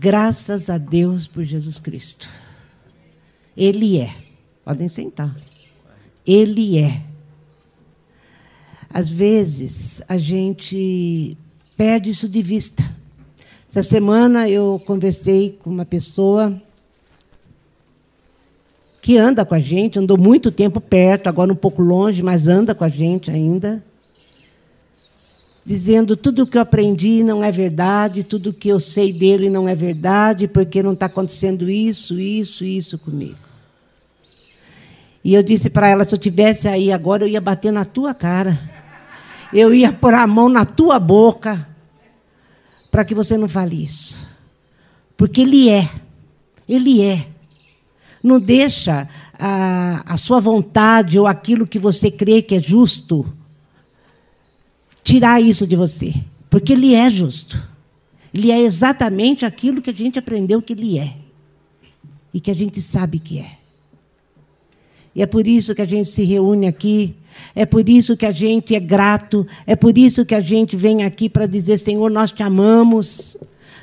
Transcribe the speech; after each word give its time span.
Graças 0.00 0.70
a 0.70 0.78
Deus 0.78 1.26
por 1.26 1.42
Jesus 1.42 1.80
Cristo. 1.80 2.28
Ele 3.56 3.98
é. 3.98 4.14
Podem 4.64 4.86
sentar. 4.86 5.36
Ele 6.24 6.78
é. 6.78 7.02
Às 8.88 9.10
vezes, 9.10 10.00
a 10.08 10.16
gente 10.16 11.36
perde 11.76 12.10
isso 12.10 12.28
de 12.28 12.40
vista. 12.40 12.88
Essa 13.68 13.82
semana 13.82 14.48
eu 14.48 14.80
conversei 14.86 15.58
com 15.64 15.68
uma 15.68 15.84
pessoa 15.84 16.62
que 19.02 19.16
anda 19.18 19.44
com 19.44 19.56
a 19.56 19.60
gente, 19.60 19.98
andou 19.98 20.16
muito 20.16 20.52
tempo 20.52 20.80
perto, 20.80 21.26
agora 21.26 21.52
um 21.52 21.56
pouco 21.56 21.82
longe, 21.82 22.22
mas 22.22 22.46
anda 22.46 22.72
com 22.72 22.84
a 22.84 22.88
gente 22.88 23.32
ainda, 23.32 23.82
dizendo 25.68 26.16
tudo 26.16 26.44
o 26.44 26.46
que 26.46 26.56
eu 26.56 26.62
aprendi 26.62 27.22
não 27.22 27.44
é 27.44 27.52
verdade, 27.52 28.24
tudo 28.24 28.48
o 28.48 28.54
que 28.54 28.70
eu 28.70 28.80
sei 28.80 29.12
dele 29.12 29.50
não 29.50 29.68
é 29.68 29.74
verdade, 29.74 30.48
porque 30.48 30.82
não 30.82 30.94
está 30.94 31.04
acontecendo 31.04 31.68
isso, 31.68 32.18
isso, 32.18 32.64
isso 32.64 32.98
comigo. 32.98 33.36
E 35.22 35.34
eu 35.34 35.42
disse 35.42 35.68
para 35.68 35.86
ela: 35.86 36.06
se 36.06 36.14
eu 36.14 36.18
tivesse 36.18 36.68
aí 36.68 36.90
agora, 36.90 37.24
eu 37.24 37.28
ia 37.28 37.40
bater 37.40 37.70
na 37.70 37.84
tua 37.84 38.14
cara, 38.14 38.58
eu 39.52 39.74
ia 39.74 39.92
pôr 39.92 40.14
a 40.14 40.26
mão 40.26 40.48
na 40.48 40.64
tua 40.64 40.98
boca, 40.98 41.68
para 42.90 43.04
que 43.04 43.14
você 43.14 43.36
não 43.36 43.46
fale 43.46 43.84
isso, 43.84 44.26
porque 45.18 45.42
ele 45.42 45.68
é, 45.68 45.86
ele 46.66 47.02
é. 47.02 47.26
Não 48.22 48.40
deixa 48.40 49.06
a, 49.38 50.14
a 50.14 50.16
sua 50.16 50.40
vontade 50.40 51.18
ou 51.18 51.26
aquilo 51.26 51.66
que 51.66 51.78
você 51.78 52.10
crê 52.10 52.40
que 52.40 52.54
é 52.54 52.60
justo 52.60 53.37
tirar 55.08 55.40
isso 55.40 55.66
de 55.66 55.74
você. 55.74 56.14
Porque 56.50 56.74
ele 56.74 56.94
é 56.94 57.08
justo. 57.08 57.66
Ele 58.32 58.50
é 58.50 58.60
exatamente 58.60 59.46
aquilo 59.46 59.80
que 59.80 59.88
a 59.88 59.94
gente 59.94 60.18
aprendeu 60.18 60.60
que 60.60 60.74
ele 60.74 60.98
é. 60.98 61.14
E 62.32 62.38
que 62.38 62.50
a 62.50 62.54
gente 62.54 62.80
sabe 62.82 63.18
que 63.18 63.38
é. 63.38 63.52
E 65.14 65.22
é 65.22 65.26
por 65.26 65.46
isso 65.46 65.74
que 65.74 65.80
a 65.80 65.86
gente 65.86 66.10
se 66.10 66.22
reúne 66.24 66.66
aqui. 66.66 67.16
É 67.54 67.64
por 67.64 67.88
isso 67.88 68.18
que 68.18 68.26
a 68.26 68.32
gente 68.32 68.74
é 68.74 68.80
grato. 68.80 69.46
É 69.66 69.74
por 69.74 69.96
isso 69.96 70.26
que 70.26 70.34
a 70.34 70.42
gente 70.42 70.76
vem 70.76 71.02
aqui 71.02 71.28
para 71.28 71.46
dizer: 71.46 71.78
Senhor, 71.78 72.10
nós 72.10 72.30
te 72.30 72.42
amamos. 72.42 73.38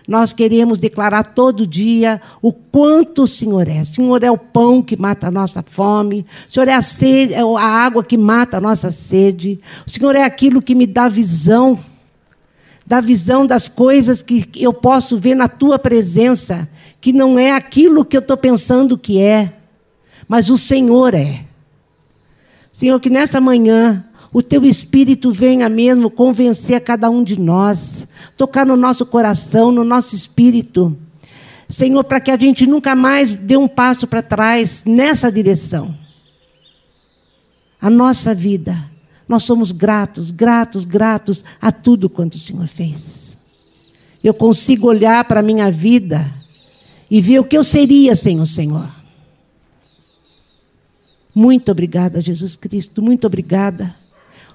Nós 0.07 0.33
queremos 0.33 0.77
declarar 0.77 1.23
todo 1.23 1.65
dia 1.65 2.21
o 2.41 2.53
quanto 2.53 3.23
o 3.23 3.27
Senhor 3.27 3.67
é. 3.67 3.81
O 3.81 3.85
Senhor 3.85 4.23
é 4.23 4.29
o 4.29 4.37
pão 4.37 4.81
que 4.81 4.95
mata 4.95 5.27
a 5.27 5.31
nossa 5.31 5.63
fome. 5.63 6.25
O 6.47 6.53
Senhor 6.53 6.67
é 6.67 6.73
a, 6.73 6.81
sede, 6.81 7.33
é 7.33 7.41
a 7.41 7.63
água 7.63 8.03
que 8.03 8.17
mata 8.17 8.57
a 8.57 8.61
nossa 8.61 8.91
sede. 8.91 9.59
O 9.85 9.89
Senhor 9.89 10.15
é 10.15 10.23
aquilo 10.23 10.61
que 10.61 10.75
me 10.75 10.85
dá 10.85 11.09
visão. 11.09 11.79
Dá 12.85 13.01
visão 13.01 13.47
das 13.47 13.67
coisas 13.67 14.21
que 14.21 14.47
eu 14.55 14.71
posso 14.71 15.17
ver 15.17 15.33
na 15.33 15.47
tua 15.47 15.79
presença, 15.79 16.69
que 17.01 17.11
não 17.11 17.39
é 17.39 17.51
aquilo 17.51 18.05
que 18.05 18.15
eu 18.15 18.21
estou 18.21 18.37
pensando 18.37 18.95
que 18.95 19.19
é, 19.19 19.53
mas 20.27 20.51
o 20.51 20.57
Senhor 20.57 21.15
é. 21.15 21.45
Senhor, 22.71 22.99
que 22.99 23.09
nessa 23.09 23.41
manhã 23.41 24.05
o 24.35 24.43
teu 24.43 24.65
espírito 24.65 25.31
venha 25.31 25.69
mesmo 25.69 26.09
convencer 26.09 26.75
a 26.75 26.81
cada 26.81 27.09
um 27.09 27.23
de 27.23 27.39
nós, 27.39 28.05
tocar 28.35 28.65
no 28.65 28.75
nosso 28.75 29.05
coração, 29.05 29.71
no 29.71 29.85
nosso 29.85 30.13
espírito. 30.13 30.93
Senhor, 31.69 32.03
para 32.03 32.19
que 32.19 32.29
a 32.29 32.37
gente 32.37 32.67
nunca 32.67 32.93
mais 32.97 33.31
dê 33.31 33.55
um 33.55 33.65
passo 33.65 34.05
para 34.05 34.21
trás 34.21 34.83
nessa 34.85 35.31
direção. 35.31 35.95
A 37.79 37.89
nossa 37.89 38.35
vida, 38.35 38.75
nós 39.25 39.43
somos 39.43 39.71
gratos, 39.71 40.31
gratos, 40.31 40.83
gratos 40.83 41.41
a 41.61 41.71
tudo 41.71 42.09
quanto 42.09 42.35
o 42.35 42.39
Senhor 42.39 42.67
fez. 42.67 43.37
Eu 44.21 44.33
consigo 44.33 44.89
olhar 44.89 45.23
para 45.23 45.39
a 45.39 45.43
minha 45.43 45.71
vida 45.71 46.29
e 47.09 47.21
ver 47.21 47.39
o 47.39 47.45
que 47.45 47.57
eu 47.57 47.63
seria 47.63 48.17
sem 48.17 48.41
o 48.41 48.45
Senhor. 48.45 48.89
Muito 51.33 51.71
obrigada, 51.71 52.19
Jesus 52.19 52.57
Cristo, 52.57 53.01
muito 53.01 53.25
obrigada 53.25 53.95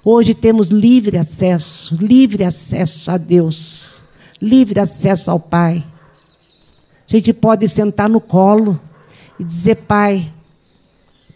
Hoje 0.03 0.35
temos 0.35 0.69
livre 0.69 1.19
acesso, 1.19 1.95
livre 1.95 2.43
acesso 2.43 3.11
a 3.11 3.19
Deus, 3.19 4.03
livre 4.41 4.81
acesso 4.81 5.31
ao 5.31 5.39
Pai. 5.39 5.85
A 7.07 7.11
gente 7.17 7.35
pode 7.35 7.69
sentar 7.69 8.09
no 8.09 8.21
colo 8.21 8.81
e 9.39 9.45
dizer: 9.45 9.77
Pai, 9.77 10.33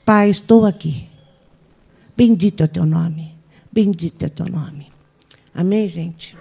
Pai, 0.02 0.30
estou 0.30 0.64
aqui. 0.64 1.06
Bendito 2.16 2.62
é 2.62 2.64
o 2.64 2.68
teu 2.68 2.86
nome, 2.86 3.34
bendito 3.70 4.22
é 4.22 4.28
o 4.28 4.30
teu 4.30 4.46
nome. 4.46 4.90
Amém, 5.54 5.88
gente? 5.88 6.34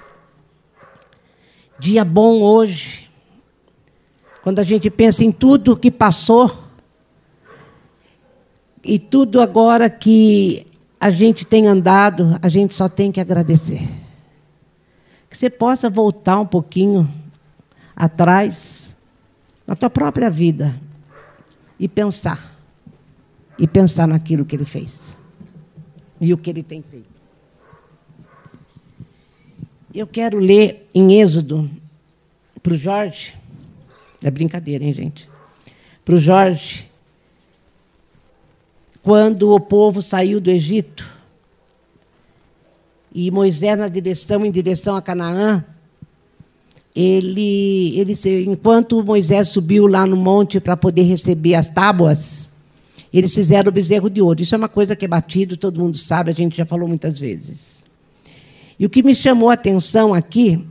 Dia 1.77 2.05
bom 2.05 2.41
hoje, 2.41 3.09
quando 4.41 4.59
a 4.59 4.63
gente 4.63 4.89
pensa 4.89 5.25
em 5.25 5.31
tudo 5.31 5.75
que 5.75 5.91
passou 5.91 6.63
e 8.81 8.97
tudo 8.97 9.41
agora 9.41 9.89
que 9.89 10.67
a 11.03 11.11
gente 11.11 11.43
tem 11.43 11.67
andado, 11.67 12.39
a 12.41 12.47
gente 12.47 12.73
só 12.73 12.87
tem 12.87 13.11
que 13.11 13.19
agradecer. 13.19 13.85
Que 15.29 15.37
você 15.37 15.49
possa 15.49 15.89
voltar 15.89 16.39
um 16.39 16.45
pouquinho 16.45 17.13
atrás 17.93 18.95
na 19.67 19.75
tua 19.75 19.89
própria 19.89 20.29
vida 20.29 20.73
e 21.77 21.89
pensar. 21.89 22.57
E 23.59 23.67
pensar 23.67 24.07
naquilo 24.07 24.45
que 24.45 24.55
ele 24.55 24.63
fez 24.63 25.17
e 26.21 26.33
o 26.33 26.37
que 26.37 26.49
ele 26.49 26.63
tem 26.63 26.81
feito. 26.81 27.09
Eu 29.93 30.07
quero 30.07 30.39
ler 30.39 30.89
em 30.95 31.19
Êxodo 31.19 31.69
para 32.61 32.75
o 32.75 32.77
Jorge. 32.77 33.35
É 34.23 34.31
brincadeira, 34.31 34.85
hein, 34.85 34.93
gente? 34.93 35.29
Para 36.05 36.15
o 36.15 36.17
Jorge, 36.17 36.89
quando 39.03 39.51
o 39.51 39.59
povo 39.59 40.01
saiu 40.01 40.39
do 40.39 40.49
Egito 40.49 41.05
e 43.13 43.29
Moisés 43.29 43.77
na 43.77 43.89
direção 43.89 44.45
em 44.45 44.51
direção 44.51 44.95
a 44.95 45.01
Canaã, 45.01 45.63
ele, 46.95 47.99
ele 47.99 48.15
enquanto 48.47 49.03
Moisés 49.03 49.49
subiu 49.49 49.87
lá 49.87 50.07
no 50.07 50.15
monte 50.15 50.59
para 50.59 50.77
poder 50.77 51.03
receber 51.03 51.55
as 51.55 51.67
tábuas, 51.67 52.51
eles 53.13 53.33
fizeram 53.33 53.69
o 53.69 53.73
bezerro 53.73 54.09
de 54.09 54.21
ouro. 54.21 54.41
Isso 54.41 54.55
é 54.55 54.57
uma 54.57 54.69
coisa 54.69 54.95
que 54.95 55.03
é 55.03 55.07
batido, 55.07 55.57
todo 55.57 55.79
mundo 55.79 55.97
sabe, 55.97 56.31
a 56.31 56.33
gente 56.33 56.55
já 56.55 56.65
falou 56.65 56.87
muitas 56.87 57.19
vezes. 57.19 57.83
E 58.79 58.85
o 58.85 58.89
que 58.89 59.03
me 59.03 59.13
chamou 59.13 59.49
a 59.49 59.53
atenção 59.53 60.13
aqui 60.13 60.65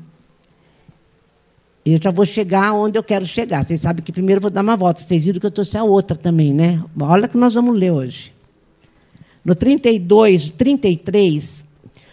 eu 1.84 2.00
já 2.00 2.10
vou 2.10 2.24
chegar 2.24 2.72
onde 2.72 2.96
eu 2.96 3.02
quero 3.02 3.26
chegar. 3.26 3.64
Vocês 3.64 3.80
sabem 3.80 4.04
que 4.04 4.12
primeiro 4.12 4.38
eu 4.38 4.42
vou 4.42 4.50
dar 4.50 4.62
uma 4.62 4.76
volta. 4.76 5.00
Vocês 5.00 5.24
viram 5.24 5.40
que 5.40 5.46
eu 5.46 5.50
trouxe 5.50 5.76
a 5.76 5.82
outra 5.82 6.16
também, 6.16 6.54
né? 6.54 6.82
Olha 7.00 7.26
que 7.26 7.36
nós 7.36 7.54
vamos 7.54 7.76
ler 7.76 7.90
hoje. 7.90 8.32
No 9.44 9.54
32, 9.54 10.50
33, 10.50 11.64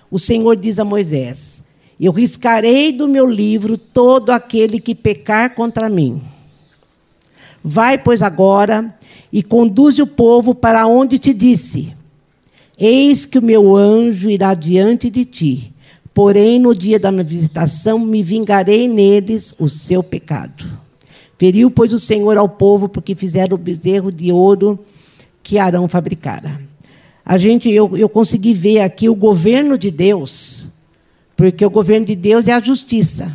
o 0.09 0.17
Senhor 0.17 0.55
diz 0.55 0.79
a 0.79 0.85
Moisés: 0.85 1.63
Eu 1.99 2.11
riscarei 2.11 2.91
do 2.91 3.07
meu 3.07 3.27
livro 3.27 3.77
todo 3.77 4.31
aquele 4.31 4.79
que 4.79 4.95
pecar 4.95 5.53
contra 5.53 5.87
mim. 5.87 6.23
Vai, 7.63 7.97
pois, 7.97 8.23
agora 8.23 8.95
e 9.31 9.43
conduze 9.43 10.01
o 10.01 10.07
povo 10.07 10.55
para 10.55 10.87
onde 10.87 11.19
te 11.19 11.31
disse: 11.31 11.95
Eis 12.75 13.23
que 13.27 13.37
o 13.37 13.43
meu 13.43 13.77
anjo 13.77 14.31
irá 14.31 14.55
diante 14.55 15.11
de 15.11 15.25
ti 15.25 15.73
Porém, 16.19 16.59
no 16.59 16.75
dia 16.75 16.99
da 16.99 17.13
minha 17.13 17.23
visitação, 17.23 17.97
me 17.97 18.21
vingarei 18.21 18.89
neles 18.89 19.55
o 19.57 19.69
seu 19.69 20.03
pecado. 20.03 20.65
Feriu, 21.37 21.71
pois, 21.71 21.93
o 21.93 21.97
Senhor 21.97 22.37
ao 22.37 22.49
povo, 22.49 22.89
porque 22.89 23.15
fizeram 23.15 23.55
o 23.55 23.57
bezerro 23.57 24.11
de 24.11 24.29
ouro 24.29 24.77
que 25.41 25.57
Arão 25.57 25.87
fabricara. 25.87 26.59
A 27.23 27.37
gente, 27.37 27.71
eu, 27.71 27.95
eu 27.95 28.09
consegui 28.09 28.53
ver 28.53 28.81
aqui 28.81 29.07
o 29.07 29.15
governo 29.15 29.77
de 29.77 29.89
Deus, 29.89 30.67
porque 31.37 31.65
o 31.65 31.69
governo 31.69 32.05
de 32.05 32.17
Deus 32.17 32.47
é 32.47 32.51
a 32.51 32.59
justiça. 32.59 33.33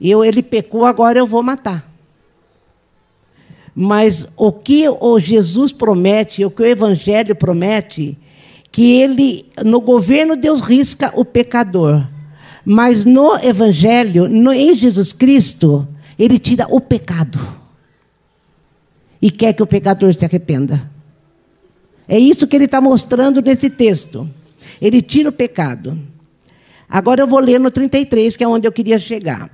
Eu, 0.00 0.24
ele 0.24 0.42
pecou, 0.42 0.84
agora 0.86 1.20
eu 1.20 1.26
vou 1.28 1.40
matar. 1.40 1.88
Mas 3.72 4.26
o 4.36 4.50
que 4.50 4.88
o 4.88 5.20
Jesus 5.20 5.70
promete, 5.70 6.44
o 6.44 6.50
que 6.50 6.62
o 6.62 6.66
Evangelho 6.66 7.36
promete, 7.36 8.18
que 8.70 9.00
ele, 9.00 9.46
no 9.64 9.80
governo, 9.80 10.36
Deus 10.36 10.60
risca 10.60 11.12
o 11.14 11.24
pecador. 11.24 12.06
Mas 12.64 13.04
no 13.04 13.36
Evangelho, 13.36 14.28
no, 14.28 14.52
em 14.52 14.74
Jesus 14.74 15.12
Cristo, 15.12 15.86
ele 16.18 16.38
tira 16.38 16.66
o 16.68 16.80
pecado. 16.80 17.38
E 19.20 19.30
quer 19.30 19.52
que 19.52 19.62
o 19.62 19.66
pecador 19.66 20.12
se 20.14 20.24
arrependa. 20.24 20.90
É 22.08 22.18
isso 22.18 22.46
que 22.46 22.54
ele 22.54 22.66
está 22.66 22.80
mostrando 22.80 23.40
nesse 23.40 23.70
texto. 23.70 24.28
Ele 24.80 25.00
tira 25.00 25.28
o 25.28 25.32
pecado. 25.32 25.98
Agora 26.88 27.22
eu 27.22 27.26
vou 27.26 27.40
ler 27.40 27.58
no 27.58 27.70
33, 27.70 28.36
que 28.36 28.44
é 28.44 28.48
onde 28.48 28.66
eu 28.66 28.72
queria 28.72 28.98
chegar. 28.98 29.50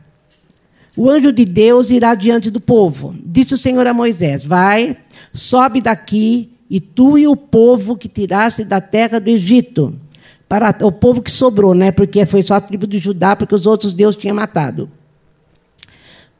O 0.96 1.08
anjo 1.08 1.32
de 1.32 1.44
Deus 1.44 1.90
irá 1.90 2.14
diante 2.14 2.50
do 2.50 2.60
povo. 2.60 3.14
Disse 3.24 3.54
o 3.54 3.58
Senhor 3.58 3.86
a 3.86 3.94
Moisés: 3.94 4.44
Vai, 4.44 4.96
sobe 5.32 5.80
daqui 5.80 6.51
e 6.72 6.80
tu 6.80 7.18
e 7.18 7.28
o 7.28 7.36
povo 7.36 7.94
que 7.94 8.08
tiraste 8.08 8.64
da 8.64 8.80
terra 8.80 9.20
do 9.20 9.28
Egito, 9.28 9.94
para 10.48 10.74
o 10.80 10.90
povo 10.90 11.20
que 11.20 11.30
sobrou, 11.30 11.74
né? 11.74 11.92
Porque 11.92 12.24
foi 12.24 12.42
só 12.42 12.54
a 12.54 12.62
tribo 12.62 12.86
de 12.86 12.98
Judá, 12.98 13.36
porque 13.36 13.54
os 13.54 13.66
outros 13.66 13.92
Deus 13.92 14.16
tinha 14.16 14.32
matado. 14.32 14.88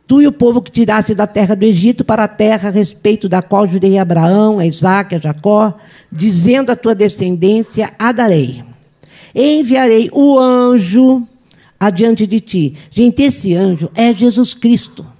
tu 0.06 0.23
e 0.23 0.26
o 0.26 0.32
povo 0.32 0.62
que 0.62 0.70
tirasse 0.70 1.14
da 1.14 1.26
terra 1.26 1.55
do 1.55 1.64
Egito 1.64 2.02
para 2.02 2.25
a 2.25 2.29
terra 2.29 2.70
a 2.70 2.73
respeito 2.73 3.29
da 3.29 3.43
qual 3.43 3.67
jurei 3.67 3.99
a 3.99 4.02
Abraão, 4.02 4.58
a 4.58 4.64
Isaac, 4.64 5.14
a 5.14 5.19
Jacó, 5.19 5.75
dizendo 6.11 6.73
à 6.73 6.76
tua 6.76 6.94
descendência: 6.94 7.93
a 7.99 8.11
darei. 8.11 8.64
Enviarei 9.35 10.08
o 10.14 10.38
anjo 10.38 11.28
adiante 11.78 12.26
de 12.26 12.40
ti. 12.40 12.75
Gente, 12.90 13.23
esse 13.23 13.55
anjo 13.55 13.90
é 13.94 14.14
Jesus 14.14 14.55
Cristo. 14.55 15.12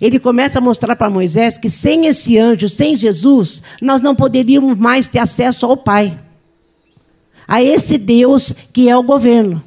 Ele 0.00 0.18
começa 0.18 0.58
a 0.58 0.62
mostrar 0.62 0.94
para 0.94 1.10
Moisés 1.10 1.58
que 1.58 1.68
sem 1.68 2.06
esse 2.06 2.38
anjo, 2.38 2.68
sem 2.68 2.96
Jesus, 2.96 3.62
nós 3.82 4.00
não 4.00 4.14
poderíamos 4.14 4.78
mais 4.78 5.08
ter 5.08 5.18
acesso 5.18 5.66
ao 5.66 5.76
Pai. 5.76 6.18
A 7.46 7.62
esse 7.62 7.98
Deus 7.98 8.52
que 8.72 8.88
é 8.88 8.96
o 8.96 9.02
governo. 9.02 9.62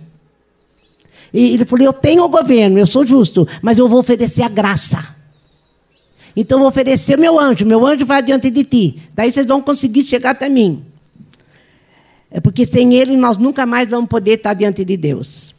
E 1.34 1.54
ele 1.54 1.66
falou: 1.66 1.86
Eu 1.86 1.94
tenho 1.94 2.24
o 2.24 2.30
governo, 2.30 2.78
eu 2.78 2.86
sou 2.86 3.06
justo, 3.06 3.48
mas 3.62 3.78
eu 3.78 3.90
vou 3.90 4.00
oferecer 4.00 4.44
a 4.44 4.50
graça. 4.50 5.16
Então 6.36 6.58
eu 6.58 6.62
vou 6.62 6.70
oferecer 6.70 7.18
meu 7.18 7.40
anjo, 7.40 7.66
meu 7.66 7.86
anjo 7.86 8.06
vai 8.06 8.22
diante 8.22 8.50
de 8.50 8.64
ti. 8.64 9.02
Daí 9.14 9.32
vocês 9.32 9.46
vão 9.46 9.62
conseguir 9.62 10.06
chegar 10.06 10.32
até 10.32 10.48
mim. 10.48 10.86
É 12.30 12.40
porque 12.40 12.66
sem 12.66 12.94
ele 12.94 13.18
nós 13.18 13.38
nunca 13.38 13.66
mais 13.66 13.90
vamos 13.90 14.10
poder 14.10 14.38
estar 14.38 14.54
diante 14.54 14.86
de 14.86 14.96
Deus. 14.96 15.54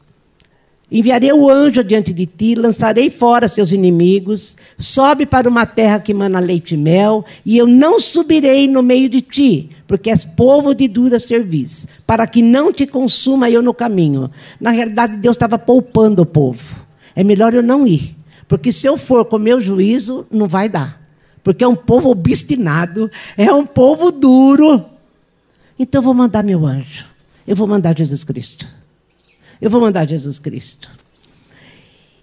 Enviarei 0.94 1.33
o 1.33 1.49
anjo 1.49 1.83
diante 1.83 2.12
de 2.12 2.27
ti, 2.27 2.55
lançarei 2.55 3.09
fora 3.09 3.49
seus 3.49 3.73
inimigos, 3.73 4.59
sobe 4.77 5.25
para 5.25 5.49
uma 5.49 5.65
terra 5.65 5.99
que 5.99 6.12
mana 6.12 6.39
leite 6.39 6.75
e 6.75 6.77
mel, 6.77 7.25
e 7.47 7.56
eu 7.56 7.67
não 7.67 7.99
subirei 7.99 8.69
no 8.69 8.83
meio 8.83 9.09
de 9.09 9.23
ti, 9.23 9.71
porque 9.87 10.11
és 10.11 10.23
povo 10.23 10.75
de 10.75 10.87
dura 10.87 11.19
serviço, 11.19 11.89
para 12.06 12.27
que 12.27 12.43
não 12.43 12.71
te 12.71 12.87
consuma 12.87 13.49
eu 13.49 13.62
no 13.62 13.73
caminho. 13.73 14.31
Na 14.61 14.69
realidade, 14.69 15.17
Deus 15.17 15.35
estava 15.35 15.59
poupando 15.59 16.21
o 16.21 16.27
povo. 16.27 16.77
É 17.17 17.25
melhor 17.25 17.55
eu 17.55 17.62
não 17.62 17.87
ir, 17.87 18.15
porque 18.47 18.71
se 18.71 18.87
eu 18.87 18.99
for 18.99 19.25
com 19.25 19.39
meu 19.39 19.62
juízo, 19.62 20.27
não 20.31 20.47
vai 20.47 20.69
dar. 20.69 21.00
Porque 21.43 21.65
é 21.65 21.69
um 21.69 21.75
povo 21.75 22.11
obstinado, 22.11 23.11
é 23.35 23.50
um 23.50 23.65
povo 23.65 24.12
duro. 24.12 24.85
Então 25.79 26.00
eu 26.00 26.05
vou 26.05 26.12
mandar 26.12 26.44
meu 26.44 26.67
anjo. 26.67 27.06
Eu 27.47 27.56
vou 27.56 27.67
mandar 27.67 27.97
Jesus 27.97 28.23
Cristo. 28.25 28.81
Eu 29.62 29.70
vou 29.70 29.81
mandar 29.81 30.09
Jesus 30.09 30.41
Cristo. 30.41 30.91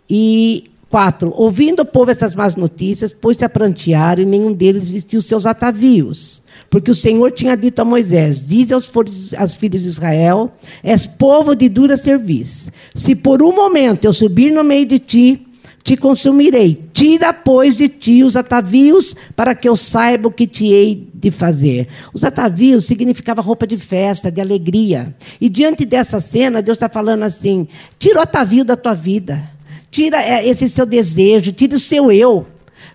E 0.09 0.69
quatro, 0.89 1.31
ouvindo 1.37 1.83
o 1.83 1.85
povo 1.85 2.11
essas 2.11 2.35
más 2.35 2.57
notícias, 2.57 3.13
pôs-se 3.13 3.45
a 3.45 3.49
prantear 3.49 4.19
e 4.19 4.25
nenhum 4.25 4.51
deles 4.51 4.89
vestiu 4.89 5.21
seus 5.21 5.45
atavios. 5.45 6.43
Porque 6.69 6.91
o 6.91 6.95
Senhor 6.95 7.31
tinha 7.31 7.55
dito 7.55 7.79
a 7.79 7.85
Moisés: 7.85 8.45
Diz 8.45 8.73
aos, 8.73 8.91
aos 9.37 9.53
filhos 9.53 9.83
de 9.83 9.87
Israel: 9.87 10.51
És 10.83 11.05
povo 11.05 11.55
de 11.55 11.69
dura 11.69 11.95
serviço. 11.95 12.71
Se 12.93 13.15
por 13.15 13.41
um 13.41 13.55
momento 13.55 14.03
eu 14.03 14.11
subir 14.11 14.51
no 14.51 14.61
meio 14.61 14.85
de 14.85 14.99
ti, 14.99 15.47
te 15.89 15.97
consumirei. 15.97 16.87
Tira, 16.93 17.33
pois, 17.33 17.75
de 17.75 17.89
ti 17.89 18.23
os 18.23 18.35
atavios, 18.35 19.15
para 19.35 19.55
que 19.55 19.67
eu 19.67 19.75
saiba 19.75 20.27
o 20.27 20.31
que 20.31 20.45
te 20.45 20.67
hei 20.67 21.09
de 21.11 21.31
fazer. 21.31 21.87
Os 22.13 22.23
atavios 22.23 22.85
significava 22.85 23.41
roupa 23.41 23.65
de 23.65 23.75
festa, 23.75 24.31
de 24.31 24.39
alegria. 24.39 25.15
E 25.41 25.49
diante 25.49 25.85
dessa 25.85 26.19
cena, 26.19 26.61
Deus 26.61 26.75
está 26.75 26.87
falando 26.87 27.23
assim: 27.23 27.67
tira 27.97 28.19
o 28.19 28.21
atavio 28.21 28.63
da 28.63 28.77
tua 28.77 28.93
vida, 28.93 29.41
tira 29.89 30.21
é, 30.21 30.47
esse 30.47 30.69
seu 30.69 30.85
desejo, 30.85 31.51
tira 31.53 31.75
o 31.75 31.79
seu 31.79 32.11
eu. 32.11 32.45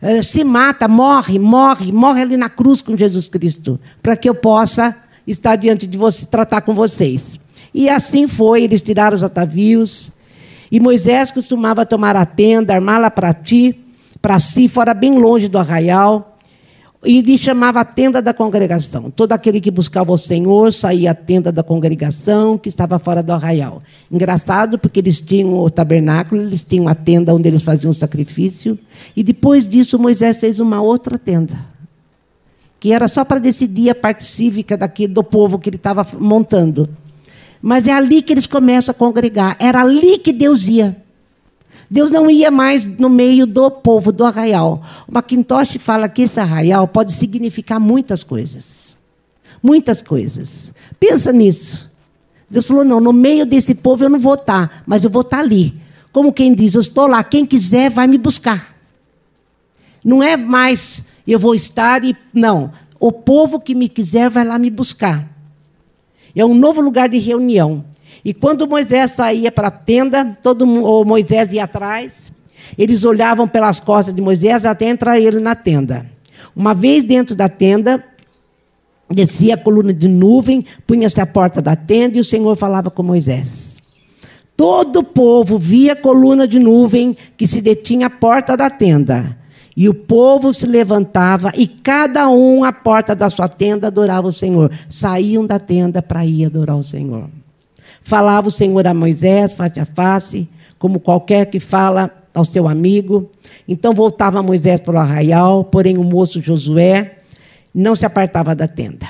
É, 0.01 0.23
se 0.23 0.45
mata, 0.45 0.87
morre, 0.87 1.37
morre, 1.37 1.91
morre 1.91 2.23
ali 2.23 2.37
na 2.37 2.49
cruz 2.49 2.81
com 2.81 2.97
Jesus 2.97 3.29
Cristo, 3.29 3.81
para 4.01 4.17
que 4.17 4.29
eu 4.29 4.37
possa 4.37 4.97
estar 5.27 5.57
diante 5.57 5.85
de 5.85 5.99
você, 5.99 6.27
tratar 6.27 6.61
com 6.61 6.73
vocês. 6.73 7.41
E 7.75 7.89
assim 7.89 8.29
foi, 8.29 8.63
eles 8.63 8.81
tiraram 8.81 9.17
os 9.17 9.25
atavios, 9.25 10.13
e 10.71 10.81
Moisés 10.81 11.31
costumava 11.31 11.87
tomar 11.87 12.17
a 12.17 12.27
tenda, 12.27 12.75
armá-la 12.75 13.11
para 13.11 13.33
ti, 13.33 13.79
para 14.21 14.39
si, 14.41 14.69
fora 14.69 14.95
bem 14.95 15.19
longe 15.19 15.49
do 15.49 15.59
arraial, 15.59 16.35
e 17.05 17.21
lhe 17.21 17.37
chamava 17.37 17.81
a 17.81 17.85
tenda 17.85 18.23
da 18.23 18.33
congregação. 18.33 19.11
Todo 19.11 19.33
aquele 19.33 19.61
que 19.61 19.71
buscava 19.71 20.13
o 20.13 20.19
Senhor 20.19 20.73
saía 20.73 21.11
à 21.11 21.15
tenda 21.15 21.53
da 21.53 21.63
congregação, 21.63 22.57
que 22.57 22.69
estava 22.69 22.99
fora 22.99 23.23
do 23.23 23.33
arraial. 23.33 23.83
Engraçado, 24.11 24.79
porque 24.79 25.01
eles 25.01 25.21
tinham 25.21 25.59
o 25.59 25.69
tabernáculo, 25.69 26.41
eles 26.41 26.65
tinham 26.65 26.89
a 26.89 26.95
tenda 26.95 27.35
onde 27.35 27.47
eles 27.47 27.63
faziam 27.63 27.91
o 27.91 27.95
sacrifício, 27.95 28.79
e 29.15 29.23
depois 29.23 29.69
disso 29.69 29.99
Moisés 29.99 30.39
fez 30.39 30.59
uma 30.59 30.81
outra 30.81 31.19
tenda, 31.19 31.55
que 32.81 32.93
era 32.93 33.07
só 33.09 33.25
para 33.25 33.39
decidir 33.39 33.91
a 33.91 33.95
parte 33.95 34.25
cívica 34.25 34.77
daquele, 34.77 35.13
do 35.13 35.23
povo 35.23 35.59
que 35.59 35.69
ele 35.69 35.77
estava 35.77 36.07
montando. 36.19 36.89
Mas 37.67 37.87
é 37.87 37.93
ali 37.93 38.21
que 38.21 38.31
eles 38.31 38.47
começam 38.47 38.93
a 38.93 38.95
congregar. 38.95 39.57
Era 39.59 39.81
ali 39.81 40.19
que 40.19 40.35
Deus 40.35 40.67
ia. 40.67 41.03
Deus 41.91 42.11
não 42.11 42.31
ia 42.31 42.51
mais 42.51 42.87
no 42.87 43.09
meio 43.09 43.47
do 43.47 43.71
povo, 43.71 44.13
do 44.13 44.23
arraial. 44.23 44.83
O 45.09 45.13
Macintosh 45.13 45.79
fala 45.81 46.07
que 46.07 46.25
esse 46.25 46.39
arraial 46.39 46.87
pode 46.87 47.15
significar 47.15 47.81
muitas 47.81 48.23
coisas. 48.23 48.95
Muitas 49.63 50.03
coisas. 50.03 50.75
Pensa 51.01 51.33
nisso. 51.33 51.91
Deus 52.51 52.67
falou: 52.67 52.85
não, 52.85 53.01
no 53.01 53.15
meio 53.15 53.47
desse 53.47 53.75
povo 53.75 54.05
eu 54.05 54.11
não 54.11 54.19
vou 54.19 54.35
estar, 54.35 54.83
mas 54.87 55.03
eu 55.03 55.09
vou 55.09 55.23
estar 55.23 55.39
ali. 55.39 55.75
Como 56.13 56.35
quem 56.35 56.55
diz, 56.55 56.75
eu 56.75 56.83
estou 56.83 57.07
lá, 57.07 57.25
quem 57.25 57.47
quiser 57.47 57.91
vai 57.91 58.07
me 58.07 58.19
buscar. 58.19 58.77
Não 60.05 60.23
é 60.23 60.37
mais 60.37 61.07
eu 61.27 61.39
vou 61.39 61.55
estar 61.55 62.05
e. 62.05 62.15
Não. 62.31 62.71
O 63.01 63.11
povo 63.11 63.59
que 63.59 63.75
me 63.75 63.89
quiser 63.89 64.29
vai 64.29 64.45
lá 64.45 64.59
me 64.59 64.69
buscar. 64.69 65.34
É 66.35 66.45
um 66.45 66.55
novo 66.55 66.81
lugar 66.81 67.09
de 67.09 67.19
reunião. 67.19 67.85
E 68.25 68.33
quando 68.33 68.67
Moisés 68.67 69.13
saía 69.13 69.53
para 69.53 69.69
a 69.69 69.71
tenda, 69.71 70.37
todo 70.43 70.69
ou 70.85 71.05
Moisés 71.05 71.53
ia 71.53 71.65
atrás, 71.65 72.33
eles 72.77 73.05
olhavam 73.05 73.47
pelas 73.47 73.79
costas 73.79 74.15
de 74.15 74.21
Moisés 74.21 74.65
até 74.65 74.87
entrar 74.87 75.21
ele 75.21 75.41
na 75.41 75.55
tenda. 75.55 76.07
Uma 76.57 76.75
vez 76.75 77.05
dentro 77.05 77.37
da 77.37 77.49
tenda, 77.49 78.03
descia 79.11 79.55
a 79.55 79.59
coluna 79.59 79.93
de 79.93 80.09
nuvem, 80.09 80.65
punha-se 80.87 81.21
à 81.21 81.27
porta 81.27 81.61
da 81.61 81.77
tenda 81.77 82.17
e 82.17 82.21
o 82.21 82.25
Senhor 82.25 82.57
falava 82.57 82.91
com 82.91 83.03
Moisés. 83.03 83.77
Todo 84.57 85.01
o 85.01 85.05
povo 85.05 85.59
via 85.59 85.93
a 85.93 85.97
coluna 85.97 86.47
de 86.47 86.59
nuvem 86.59 87.17
que 87.37 87.47
se 87.47 87.61
detinha 87.61 88.07
à 88.07 88.11
porta 88.11 88.57
da 88.57 88.71
tenda. 88.71 89.37
E 89.77 89.89
o 89.89 89.95
povo 89.95 90.55
se 90.55 90.67
levantava 90.67 91.53
e 91.57 91.67
cada 91.67 92.29
um 92.29 92.63
à 92.63 92.73
porta 92.73 93.15
da 93.15 93.29
sua 93.29 93.49
tenda 93.49 93.89
adorava 93.89 94.29
o 94.29 94.33
Senhor. 94.33 94.71
Saíam 94.89 95.45
da 95.45 95.59
tenda 95.59 96.01
para 96.01 96.25
ir 96.25 96.47
adorar 96.47 96.77
o 96.77 96.85
Senhor. 96.85 97.29
Falava 98.03 98.49
o 98.49 98.53
Senhor 98.53 98.87
a 98.87 98.95
Moisés 98.95 99.53
face 99.53 99.81
a 99.81 99.87
face, 99.87 100.49
como 100.79 101.01
qualquer 101.01 101.47
que 101.47 101.59
fala 101.59 102.11
ao 102.33 102.45
seu 102.45 102.69
amigo. 102.69 103.31
Então 103.67 103.93
voltava 103.93 104.43
Moisés 104.43 104.79
para 104.81 104.95
o 104.95 104.99
arraial, 104.99 105.65
porém 105.65 105.99
o 105.99 106.05
moço 106.05 106.41
Josué 106.41 107.19
não 107.75 107.97
se 107.97 108.07
apartava 108.07 108.55
da 108.55 108.69
tenda. 108.69 109.09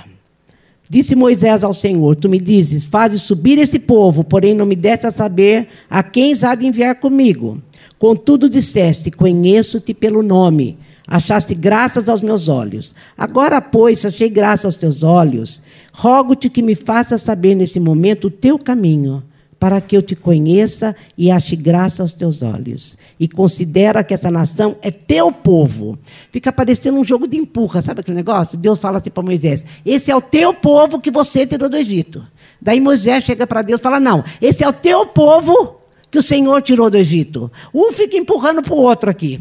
Disse 0.88 1.14
Moisés 1.14 1.64
ao 1.64 1.74
Senhor: 1.74 2.14
Tu 2.16 2.28
me 2.28 2.38
dizes, 2.38 2.84
fazes 2.84 3.22
subir 3.22 3.58
esse 3.58 3.78
povo, 3.78 4.22
porém 4.22 4.54
não 4.54 4.64
me 4.64 4.76
deste 4.76 5.06
a 5.06 5.10
saber 5.10 5.68
a 5.90 6.02
quem 6.02 6.36
sabe 6.36 6.66
enviar 6.66 6.94
comigo. 6.96 7.60
Contudo, 7.98 8.48
disseste: 8.48 9.10
Conheço-te 9.10 9.94
pelo 9.94 10.22
nome, 10.22 10.78
achaste 11.06 11.54
graças 11.54 12.08
aos 12.08 12.22
meus 12.22 12.48
olhos. 12.48 12.94
Agora, 13.16 13.60
pois, 13.60 14.04
achei 14.04 14.28
graça 14.28 14.66
aos 14.66 14.76
teus 14.76 15.02
olhos, 15.02 15.62
rogo-te 15.92 16.48
que 16.48 16.62
me 16.62 16.74
faças 16.74 17.22
saber 17.22 17.54
nesse 17.54 17.78
momento 17.78 18.26
o 18.26 18.30
teu 18.30 18.58
caminho, 18.58 19.22
para 19.58 19.80
que 19.80 19.96
eu 19.96 20.02
te 20.02 20.14
conheça 20.14 20.94
e 21.16 21.30
ache 21.30 21.56
graça 21.56 22.02
aos 22.02 22.12
teus 22.12 22.42
olhos. 22.42 22.98
E 23.18 23.28
considera 23.28 24.04
que 24.04 24.12
essa 24.12 24.30
nação 24.30 24.76
é 24.82 24.90
teu 24.90 25.32
povo. 25.32 25.98
Fica 26.30 26.52
parecendo 26.52 26.98
um 26.98 27.04
jogo 27.04 27.26
de 27.26 27.38
empurra, 27.38 27.80
sabe 27.80 28.00
aquele 28.00 28.16
negócio? 28.16 28.58
Deus 28.58 28.78
fala 28.78 28.98
assim 28.98 29.10
para 29.10 29.22
Moisés: 29.22 29.64
Esse 29.86 30.10
é 30.10 30.16
o 30.16 30.20
teu 30.20 30.52
povo 30.52 31.00
que 31.00 31.10
você 31.10 31.46
tirou 31.46 31.68
do 31.68 31.76
Egito. 31.76 32.22
Daí 32.60 32.80
Moisés 32.80 33.24
chega 33.24 33.46
para 33.46 33.62
Deus 33.62 33.78
e 33.78 33.82
fala: 33.82 34.00
Não, 34.00 34.24
esse 34.42 34.64
é 34.64 34.68
o 34.68 34.72
teu 34.72 35.06
povo 35.06 35.83
que 36.14 36.18
o 36.18 36.22
Senhor 36.22 36.62
tirou 36.62 36.88
do 36.88 36.96
Egito. 36.96 37.50
Um 37.74 37.92
fica 37.92 38.16
empurrando 38.16 38.62
para 38.62 38.72
o 38.72 38.80
outro 38.80 39.10
aqui. 39.10 39.40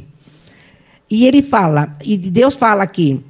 E 1.08 1.28
ele 1.28 1.44
fala, 1.44 1.96
e 2.04 2.18
Deus 2.18 2.56
fala 2.56 2.82
aqui: 2.82 3.24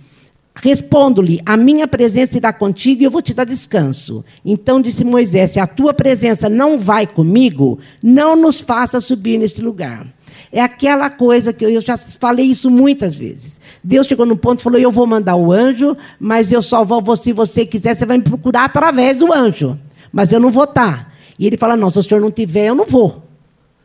Respondo-lhe, 0.55 1.41
a 1.45 1.57
minha 1.57 1.85
presença 1.85 2.37
irá 2.37 2.53
contigo 2.53 3.01
e 3.01 3.03
eu 3.03 3.11
vou 3.11 3.21
te 3.21 3.33
dar 3.33 3.43
descanso. 3.43 4.23
Então 4.45 4.81
disse 4.81 5.03
Moisés: 5.03 5.51
Se 5.51 5.59
a 5.59 5.67
tua 5.67 5.93
presença 5.93 6.47
não 6.47 6.79
vai 6.79 7.05
comigo, 7.05 7.79
não 8.01 8.37
nos 8.37 8.61
faça 8.61 9.01
subir 9.01 9.37
neste 9.37 9.61
lugar. 9.61 10.07
É 10.49 10.61
aquela 10.61 11.09
coisa 11.09 11.51
que 11.51 11.65
eu 11.65 11.81
já 11.81 11.97
falei 11.97 12.45
isso 12.45 12.71
muitas 12.71 13.13
vezes. 13.13 13.59
Deus 13.83 14.07
chegou 14.07 14.25
no 14.25 14.37
ponto 14.37 14.61
e 14.61 14.63
falou: 14.63 14.79
Eu 14.79 14.89
vou 14.89 15.05
mandar 15.05 15.35
o 15.35 15.51
anjo, 15.51 15.97
mas 16.17 16.49
eu 16.49 16.61
só 16.61 16.85
vou, 16.85 17.13
se 17.17 17.33
você 17.33 17.65
quiser, 17.65 17.93
você 17.93 18.05
vai 18.05 18.19
me 18.19 18.23
procurar 18.23 18.63
através 18.63 19.17
do 19.17 19.33
anjo. 19.33 19.77
Mas 20.13 20.31
eu 20.31 20.39
não 20.39 20.49
vou 20.49 20.63
estar. 20.63 21.11
E 21.37 21.45
ele 21.45 21.57
fala: 21.57 21.75
Não, 21.75 21.89
se 21.89 21.99
o 21.99 22.03
senhor 22.03 22.21
não 22.21 22.31
tiver, 22.31 22.67
eu 22.67 22.75
não 22.75 22.85
vou. 22.85 23.32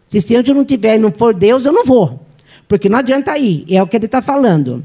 Se 0.09 0.19
esse 0.19 0.35
anjo 0.37 0.55
não 0.55 0.65
tiver 0.65 0.97
e 0.97 0.99
não 0.99 1.13
for 1.13 1.35
Deus, 1.35 1.67
eu 1.67 1.73
não 1.73 1.85
vou. 1.85 2.21
Porque 2.67 2.89
não 2.89 2.99
adianta 2.99 3.37
ir. 3.39 3.65
É 3.69 3.83
o 3.83 3.87
que 3.87 3.97
ele 3.97 4.07
está 4.07 4.23
falando. 4.23 4.83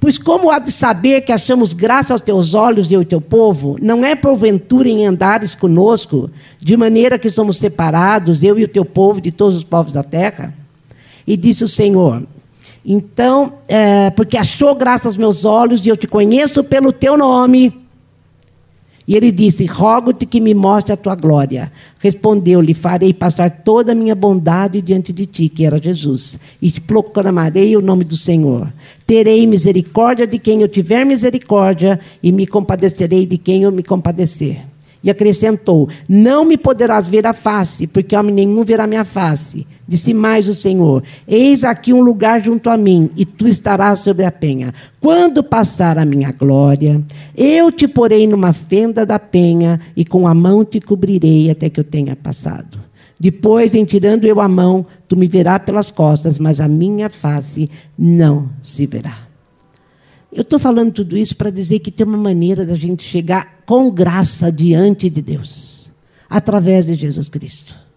Pois 0.00 0.16
como 0.16 0.50
há 0.50 0.60
de 0.60 0.70
saber 0.70 1.22
que 1.22 1.32
achamos 1.32 1.72
graça 1.72 2.12
aos 2.12 2.20
teus 2.20 2.54
olhos 2.54 2.90
e 2.90 2.94
ao 2.94 3.04
teu 3.04 3.20
povo, 3.20 3.76
não 3.80 4.04
é 4.04 4.14
porventura 4.14 4.88
em 4.88 5.04
andares 5.04 5.56
conosco, 5.56 6.30
de 6.60 6.76
maneira 6.76 7.18
que 7.18 7.28
somos 7.28 7.56
separados, 7.58 8.44
eu 8.44 8.58
e 8.58 8.64
o 8.64 8.68
teu 8.68 8.84
povo, 8.84 9.20
de 9.20 9.32
todos 9.32 9.56
os 9.56 9.64
povos 9.64 9.92
da 9.92 10.04
terra? 10.04 10.54
E 11.26 11.36
disse 11.36 11.64
o 11.64 11.68
Senhor: 11.68 12.24
Então, 12.84 13.54
é, 13.66 14.10
porque 14.10 14.36
achou 14.36 14.72
graça 14.74 15.08
aos 15.08 15.16
meus 15.16 15.44
olhos 15.44 15.84
e 15.84 15.88
eu 15.88 15.96
te 15.96 16.06
conheço 16.06 16.62
pelo 16.62 16.92
teu 16.92 17.16
nome. 17.16 17.87
E 19.08 19.16
ele 19.16 19.32
disse: 19.32 19.64
Rogo-te 19.64 20.26
que 20.26 20.38
me 20.38 20.52
mostre 20.52 20.92
a 20.92 20.96
tua 20.96 21.14
glória. 21.14 21.72
Respondeu-lhe: 21.98 22.74
Farei 22.74 23.14
passar 23.14 23.50
toda 23.62 23.92
a 23.92 23.94
minha 23.94 24.14
bondade 24.14 24.82
diante 24.82 25.14
de 25.14 25.24
ti, 25.24 25.48
que 25.48 25.64
era 25.64 25.80
Jesus, 25.80 26.38
e 26.60 26.70
proclamarei 26.70 27.74
o 27.74 27.80
nome 27.80 28.04
do 28.04 28.14
Senhor. 28.14 28.70
Terei 29.06 29.46
misericórdia 29.46 30.26
de 30.26 30.38
quem 30.38 30.60
eu 30.60 30.68
tiver 30.68 31.06
misericórdia, 31.06 31.98
e 32.22 32.30
me 32.30 32.46
compadecerei 32.46 33.24
de 33.24 33.38
quem 33.38 33.62
eu 33.62 33.72
me 33.72 33.82
compadecer. 33.82 34.58
E 35.02 35.08
acrescentou: 35.08 35.88
Não 36.06 36.44
me 36.44 36.58
poderás 36.58 37.08
ver 37.08 37.26
a 37.26 37.32
face, 37.32 37.86
porque 37.86 38.14
homem 38.14 38.34
nenhum 38.34 38.62
verá 38.62 38.86
minha 38.86 39.06
face. 39.06 39.66
Disse 39.88 40.12
mais 40.12 40.50
o 40.50 40.54
Senhor: 40.54 41.02
Eis 41.26 41.64
aqui 41.64 41.94
um 41.94 42.02
lugar 42.02 42.44
junto 42.44 42.68
a 42.68 42.76
mim, 42.76 43.10
e 43.16 43.24
tu 43.24 43.48
estarás 43.48 44.00
sobre 44.00 44.26
a 44.26 44.30
penha. 44.30 44.74
Quando 45.00 45.42
passar 45.42 45.96
a 45.96 46.04
minha 46.04 46.30
glória, 46.30 47.02
eu 47.34 47.72
te 47.72 47.88
porei 47.88 48.26
numa 48.26 48.52
fenda 48.52 49.06
da 49.06 49.18
penha, 49.18 49.80
e 49.96 50.04
com 50.04 50.28
a 50.28 50.34
mão 50.34 50.62
te 50.62 50.78
cobrirei 50.78 51.50
até 51.50 51.70
que 51.70 51.80
eu 51.80 51.84
tenha 51.84 52.14
passado. 52.14 52.78
Depois, 53.18 53.74
em 53.74 53.86
tirando 53.86 54.26
eu 54.26 54.42
a 54.42 54.48
mão, 54.48 54.84
tu 55.08 55.16
me 55.16 55.26
verás 55.26 55.62
pelas 55.62 55.90
costas, 55.90 56.38
mas 56.38 56.60
a 56.60 56.68
minha 56.68 57.08
face 57.08 57.70
não 57.98 58.50
se 58.62 58.86
verá. 58.86 59.26
Eu 60.30 60.42
estou 60.42 60.58
falando 60.58 60.92
tudo 60.92 61.16
isso 61.16 61.34
para 61.34 61.48
dizer 61.48 61.78
que 61.78 61.90
tem 61.90 62.06
uma 62.06 62.18
maneira 62.18 62.66
da 62.66 62.76
gente 62.76 63.02
chegar 63.02 63.62
com 63.64 63.90
graça 63.90 64.52
diante 64.52 65.08
de 65.08 65.22
Deus, 65.22 65.90
através 66.28 66.86
de 66.86 66.94
Jesus 66.94 67.30
Cristo. 67.30 67.87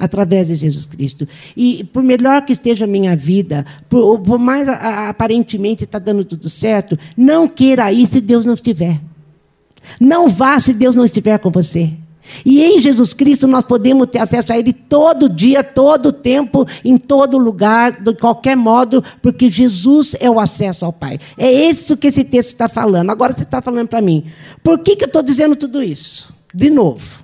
Através 0.00 0.48
de 0.48 0.54
Jesus 0.54 0.86
Cristo. 0.86 1.28
E 1.56 1.84
por 1.84 2.02
melhor 2.02 2.44
que 2.44 2.52
esteja 2.52 2.86
a 2.86 2.88
minha 2.88 3.14
vida, 3.14 3.66
por, 3.88 4.18
por 4.20 4.38
mais 4.38 4.66
a, 4.66 4.72
a, 4.72 5.08
aparentemente 5.10 5.84
está 5.84 5.98
dando 5.98 6.24
tudo 6.24 6.48
certo, 6.48 6.98
não 7.16 7.46
queira 7.46 7.92
ir 7.92 8.06
se 8.06 8.20
Deus 8.20 8.46
não 8.46 8.54
estiver. 8.54 9.00
Não 10.00 10.28
vá 10.28 10.58
se 10.58 10.72
Deus 10.72 10.96
não 10.96 11.04
estiver 11.04 11.38
com 11.38 11.50
você. 11.50 11.92
E 12.44 12.62
em 12.62 12.80
Jesus 12.80 13.12
Cristo 13.12 13.46
nós 13.46 13.64
podemos 13.64 14.08
ter 14.08 14.18
acesso 14.18 14.52
a 14.52 14.58
Ele 14.58 14.72
todo 14.72 15.28
dia, 15.28 15.62
todo 15.62 16.12
tempo, 16.12 16.66
em 16.84 16.96
todo 16.96 17.38
lugar, 17.38 18.00
de 18.00 18.14
qualquer 18.14 18.56
modo, 18.56 19.02
porque 19.20 19.50
Jesus 19.50 20.14
é 20.20 20.30
o 20.30 20.40
acesso 20.40 20.84
ao 20.84 20.92
Pai. 20.92 21.18
É 21.36 21.50
isso 21.50 21.96
que 21.96 22.08
esse 22.08 22.24
texto 22.24 22.48
está 22.48 22.68
falando. 22.68 23.10
Agora 23.10 23.32
você 23.32 23.42
está 23.42 23.60
falando 23.60 23.88
para 23.88 24.00
mim. 24.00 24.24
Por 24.62 24.78
que, 24.78 24.96
que 24.96 25.04
eu 25.04 25.08
estou 25.08 25.22
dizendo 25.22 25.56
tudo 25.56 25.82
isso? 25.82 26.32
De 26.54 26.70
novo. 26.70 27.20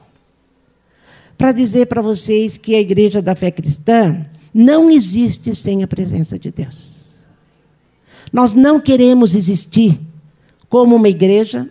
Para 1.37 1.53
dizer 1.53 1.87
para 1.87 2.03
vocês 2.03 2.57
que 2.57 2.75
a 2.75 2.81
igreja 2.81 3.21
da 3.21 3.35
fé 3.35 3.51
cristã 3.51 4.25
não 4.53 4.91
existe 4.91 5.55
sem 5.55 5.83
a 5.83 5.89
presença 5.89 6.39
de 6.39 6.51
Deus. 6.51 6.97
Nós 8.33 8.55
não 8.55 8.81
queremos 8.81 9.35
existir 9.35 10.01
como 10.69 10.97
uma 10.97 11.09
igreja 11.09 11.69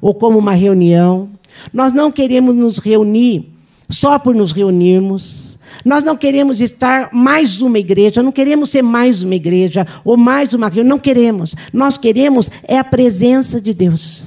ou 0.00 0.14
como 0.14 0.38
uma 0.38 0.52
reunião 0.52 1.30
nós 1.72 1.92
não 1.92 2.10
queremos 2.10 2.54
nos 2.54 2.78
reunir 2.78 3.52
só 3.88 4.18
por 4.18 4.34
nos 4.34 4.52
reunirmos. 4.52 5.58
Nós 5.84 6.02
não 6.02 6.16
queremos 6.16 6.60
estar 6.60 7.10
mais 7.12 7.60
uma 7.60 7.78
igreja, 7.78 8.22
não 8.22 8.32
queremos 8.32 8.70
ser 8.70 8.82
mais 8.82 9.22
uma 9.22 9.34
igreja 9.34 9.86
ou 10.04 10.16
mais 10.16 10.52
uma 10.52 10.68
reunião, 10.68 10.96
não 10.96 10.98
queremos. 10.98 11.54
Nós 11.72 11.96
queremos 11.96 12.50
é 12.64 12.78
a 12.78 12.84
presença 12.84 13.60
de 13.60 13.74
Deus. 13.74 14.26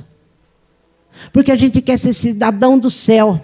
Porque 1.34 1.52
a 1.52 1.56
gente 1.56 1.82
quer 1.82 1.98
ser 1.98 2.14
cidadão 2.14 2.78
do 2.78 2.90
céu. 2.90 3.40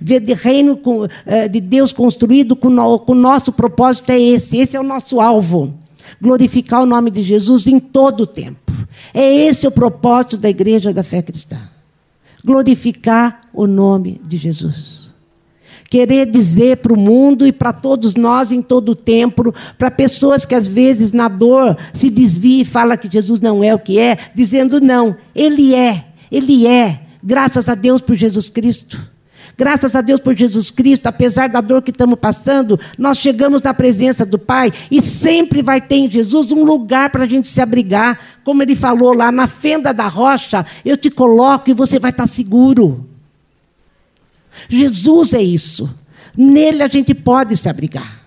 Ver 0.00 0.20
de 0.20 0.34
reino 0.34 0.78
eh, 1.26 1.48
de 1.48 1.60
Deus 1.60 1.92
construído 1.92 2.54
com 2.56 2.68
o 2.68 3.14
nosso 3.14 3.52
propósito 3.52 4.10
é 4.10 4.20
esse, 4.20 4.58
esse 4.58 4.76
é 4.76 4.80
o 4.80 4.84
nosso 4.84 5.20
alvo. 5.20 5.74
Glorificar 6.20 6.82
o 6.82 6.86
nome 6.86 7.10
de 7.10 7.22
Jesus 7.22 7.66
em 7.66 7.78
todo 7.78 8.22
o 8.22 8.26
tempo. 8.26 8.72
É 9.12 9.46
esse 9.46 9.66
o 9.66 9.70
propósito 9.70 10.36
da 10.36 10.48
igreja 10.48 10.92
da 10.92 11.02
fé 11.02 11.22
cristã 11.22 11.58
glorificar 12.44 13.42
o 13.52 13.66
nome 13.66 14.20
de 14.24 14.36
Jesus. 14.36 15.08
Querer 15.90 16.26
dizer 16.26 16.78
para 16.78 16.92
o 16.92 16.98
mundo 16.98 17.46
e 17.46 17.52
para 17.52 17.72
todos 17.72 18.14
nós 18.14 18.52
em 18.52 18.60
todo 18.60 18.90
o 18.90 18.94
tempo, 18.94 19.54
para 19.78 19.90
pessoas 19.90 20.44
que 20.44 20.54
às 20.54 20.68
vezes 20.68 21.12
na 21.12 21.28
dor 21.28 21.76
se 21.94 22.10
desvia 22.10 22.62
e 22.62 22.64
fala 22.64 22.96
que 22.96 23.10
Jesus 23.10 23.40
não 23.40 23.64
é 23.64 23.74
o 23.74 23.78
que 23.78 23.98
é, 23.98 24.18
dizendo 24.34 24.80
não, 24.80 25.16
Ele 25.34 25.74
é, 25.74 26.06
Ele 26.30 26.66
é, 26.66 27.00
graças 27.22 27.68
a 27.68 27.74
Deus 27.74 28.02
por 28.02 28.16
Jesus 28.16 28.50
Cristo. 28.50 29.00
Graças 29.58 29.96
a 29.96 30.00
Deus 30.00 30.20
por 30.20 30.36
Jesus 30.36 30.70
Cristo, 30.70 31.08
apesar 31.08 31.48
da 31.48 31.60
dor 31.60 31.82
que 31.82 31.90
estamos 31.90 32.16
passando, 32.16 32.78
nós 32.96 33.18
chegamos 33.18 33.60
na 33.60 33.74
presença 33.74 34.24
do 34.24 34.38
Pai 34.38 34.72
e 34.88 35.02
sempre 35.02 35.62
vai 35.62 35.80
ter 35.80 35.96
em 35.96 36.08
Jesus 36.08 36.52
um 36.52 36.62
lugar 36.62 37.10
para 37.10 37.24
a 37.24 37.26
gente 37.26 37.48
se 37.48 37.60
abrigar. 37.60 38.38
Como 38.44 38.62
ele 38.62 38.76
falou 38.76 39.12
lá, 39.12 39.32
na 39.32 39.48
fenda 39.48 39.92
da 39.92 40.06
rocha, 40.06 40.64
eu 40.84 40.96
te 40.96 41.10
coloco 41.10 41.68
e 41.68 41.74
você 41.74 41.98
vai 41.98 42.12
estar 42.12 42.28
seguro. 42.28 43.04
Jesus 44.68 45.34
é 45.34 45.42
isso. 45.42 45.92
Nele 46.36 46.84
a 46.84 46.88
gente 46.88 47.12
pode 47.12 47.56
se 47.56 47.68
abrigar. 47.68 48.22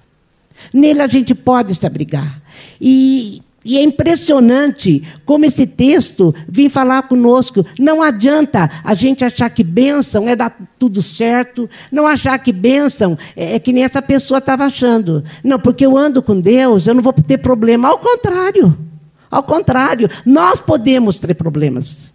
Nele 0.74 1.02
a 1.02 1.08
gente 1.08 1.34
pode 1.34 1.74
se 1.76 1.88
abrigar. 1.88 2.42
E 2.80 3.42
e 3.64 3.78
é 3.78 3.84
impressionante 3.84 5.08
como 5.24 5.46
esse 5.46 5.68
texto 5.68 6.34
vem 6.48 6.68
falar 6.68 7.04
conosco. 7.04 7.66
Não 7.80 8.02
adianta 8.02 8.70
a 8.84 8.94
gente 8.96 9.24
achar 9.24 9.50
que 9.52 9.64
bênção 9.64 10.28
é 10.28 10.36
dar 10.36 10.56
tudo 10.80 11.02
certo, 11.02 11.70
não 11.92 12.08
achar 12.08 12.40
que 12.40 12.52
bênção 12.52 13.18
é, 13.36 13.56
é 13.56 13.60
que 13.60 13.72
nem 13.72 13.84
essa 13.84 14.02
pessoa 14.02 14.40
estava 14.40 14.66
achando. 14.66 15.24
Não, 15.44 15.60
porque 15.60 15.86
eu 15.86 15.96
ando 15.96 16.24
com 16.24 16.40
Deus, 16.40 16.88
eu 16.88 16.96
não 16.96 17.04
vou 17.04 17.14
ter 17.14 17.38
problema. 17.38 17.90
Ao 17.90 18.00
contrário, 18.00 18.76
ao 19.30 19.44
contrário, 19.44 20.10
nós 20.26 20.60
podemos 20.60 21.20
ter 21.20 21.34
problemas. 21.36 22.12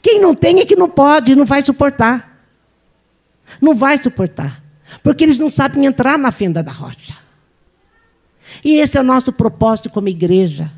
Quem 0.00 0.20
não 0.20 0.34
tem 0.34 0.60
é 0.60 0.64
que 0.64 0.76
não 0.76 0.88
pode, 0.88 1.34
não 1.34 1.44
vai 1.44 1.64
suportar. 1.64 2.38
Não 3.60 3.74
vai 3.74 3.98
suportar. 3.98 4.62
Porque 5.02 5.24
eles 5.24 5.38
não 5.38 5.50
sabem 5.50 5.86
entrar 5.86 6.16
na 6.16 6.30
fenda 6.30 6.62
da 6.62 6.70
rocha. 6.70 7.14
E 8.64 8.76
esse 8.76 8.96
é 8.96 9.00
o 9.00 9.04
nosso 9.04 9.32
propósito 9.32 9.90
como 9.90 10.08
igreja 10.08 10.70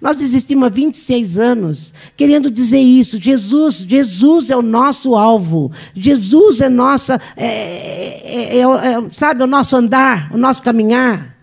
nós 0.00 0.20
existimos 0.20 0.64
há 0.64 0.68
26 0.68 1.38
anos 1.38 1.94
querendo 2.16 2.50
dizer 2.50 2.78
isso. 2.78 3.20
Jesus, 3.20 3.76
Jesus 3.78 4.50
é 4.50 4.56
o 4.56 4.62
nosso 4.62 5.16
alvo. 5.16 5.72
Jesus 5.94 6.60
é 6.60 6.68
nossa, 6.68 7.20
é, 7.36 7.46
é, 7.46 8.58
é, 8.58 8.60
é, 8.60 9.10
sabe, 9.12 9.42
o 9.42 9.46
nosso 9.46 9.76
andar, 9.76 10.30
o 10.32 10.36
nosso 10.36 10.62
caminhar. 10.62 11.36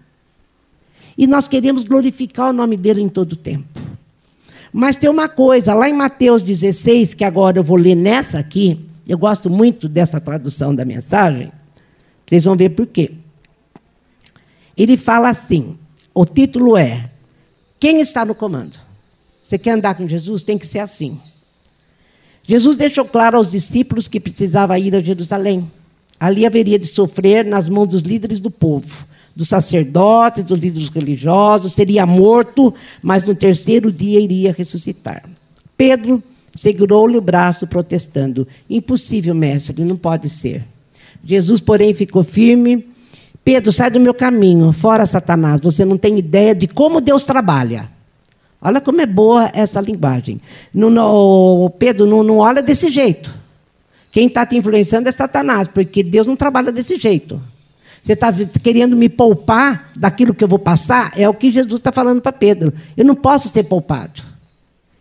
E 1.18 1.26
nós 1.26 1.48
queremos 1.48 1.84
glorificar 1.84 2.50
o 2.50 2.54
nome 2.54 2.78
dele 2.78 3.02
em 3.02 3.10
todo 3.10 3.34
o 3.34 3.36
tempo. 3.36 3.82
Mas 4.72 4.96
tem 4.96 5.10
uma 5.10 5.28
coisa, 5.28 5.74
lá 5.74 5.90
em 5.90 5.94
Mateus 5.94 6.42
16, 6.42 7.14
que 7.14 7.24
agora 7.24 7.58
eu 7.58 7.64
vou 7.64 7.78
ler 7.78 7.96
nessa 7.96 8.38
aqui, 8.38 8.80
eu 9.08 9.18
gosto 9.18 9.50
muito 9.50 9.88
dessa 9.88 10.20
tradução 10.20 10.76
da 10.76 10.86
mensagem, 10.86 11.52
vocês 12.26 12.44
vão 12.44 12.56
ver 12.56 12.70
por 12.70 12.86
quê. 12.86 13.14
Ele 14.76 14.98
fala 14.98 15.30
assim: 15.30 15.78
o 16.14 16.26
título 16.26 16.78
é 16.78 17.10
quem 17.80 18.00
está 18.00 18.26
no 18.26 18.34
comando? 18.36 18.78
Você 19.44 19.58
quer 19.58 19.72
andar 19.72 19.96
com 19.96 20.08
Jesus? 20.08 20.42
Tem 20.42 20.58
que 20.58 20.68
ser 20.68 20.80
assim. 20.80 21.20
Jesus 22.48 22.76
deixou 22.76 23.06
claro 23.06 23.38
aos 23.38 23.52
discípulos 23.52 24.08
que 24.08 24.20
precisava 24.20 24.80
ir 24.80 24.96
a 24.96 25.02
Jerusalém. 25.02 25.70
Ali 26.20 26.46
haveria 26.46 26.80
de 26.80 26.88
sofrer 26.88 27.46
nas 27.46 27.70
mãos 27.70 27.88
dos 27.88 28.02
líderes 28.02 28.40
do 28.40 28.50
povo, 28.50 29.06
dos 29.36 29.50
sacerdotes, 29.50 30.44
dos 30.44 30.60
líderes 30.60 30.90
religiosos, 30.90 31.74
seria 31.74 32.06
morto, 32.06 32.74
mas 33.02 33.26
no 33.26 33.36
terceiro 33.36 33.92
dia 33.92 34.20
iria 34.20 34.52
ressuscitar. 34.52 35.30
Pedro 35.78 36.24
segurou-lhe 36.60 37.18
o 37.18 37.22
braço, 37.22 37.68
protestando: 37.68 38.48
Impossível, 38.70 39.36
mestre, 39.36 39.84
não 39.84 39.96
pode 39.96 40.28
ser. 40.30 40.66
Jesus, 41.24 41.62
porém, 41.62 41.94
ficou 41.94 42.24
firme 42.24 42.88
Pedro, 43.48 43.72
sai 43.72 43.90
do 43.90 43.98
meu 43.98 44.14
caminho, 44.14 44.74
fora 44.74 45.06
Satanás. 45.06 45.62
Você 45.62 45.86
não 45.86 45.98
tem 45.98 46.20
ideia 46.20 46.54
de 46.54 46.68
como 46.68 47.00
Deus 47.00 47.24
trabalha. 47.24 47.90
Olha 48.62 48.82
como 48.82 49.00
é 49.00 49.06
boa 49.06 49.50
essa 49.54 49.80
linguagem. 49.80 50.42
No, 50.74 50.90
no, 50.90 51.70
Pedro, 51.80 52.06
não, 52.06 52.24
não 52.24 52.40
olha 52.40 52.62
desse 52.62 52.92
jeito. 52.92 53.34
Quem 54.12 54.28
está 54.28 54.46
te 54.46 54.58
influenciando 54.58 55.08
é 55.08 55.14
Satanás, 55.14 55.70
porque 55.70 56.04
Deus 56.04 56.28
não 56.28 56.36
trabalha 56.36 56.74
desse 56.74 56.98
jeito. 56.98 57.42
Você 58.04 58.12
está 58.12 58.34
querendo 58.62 58.98
me 58.98 59.08
poupar 59.08 59.92
daquilo 59.96 60.34
que 60.34 60.44
eu 60.44 60.48
vou 60.50 60.60
passar? 60.60 61.14
É 61.16 61.30
o 61.30 61.34
que 61.34 61.50
Jesus 61.50 61.76
está 61.76 61.94
falando 61.94 62.22
para 62.22 62.34
Pedro. 62.34 62.74
Eu 62.98 63.06
não 63.06 63.16
posso 63.16 63.48
ser 63.48 63.64
poupado. 63.64 64.24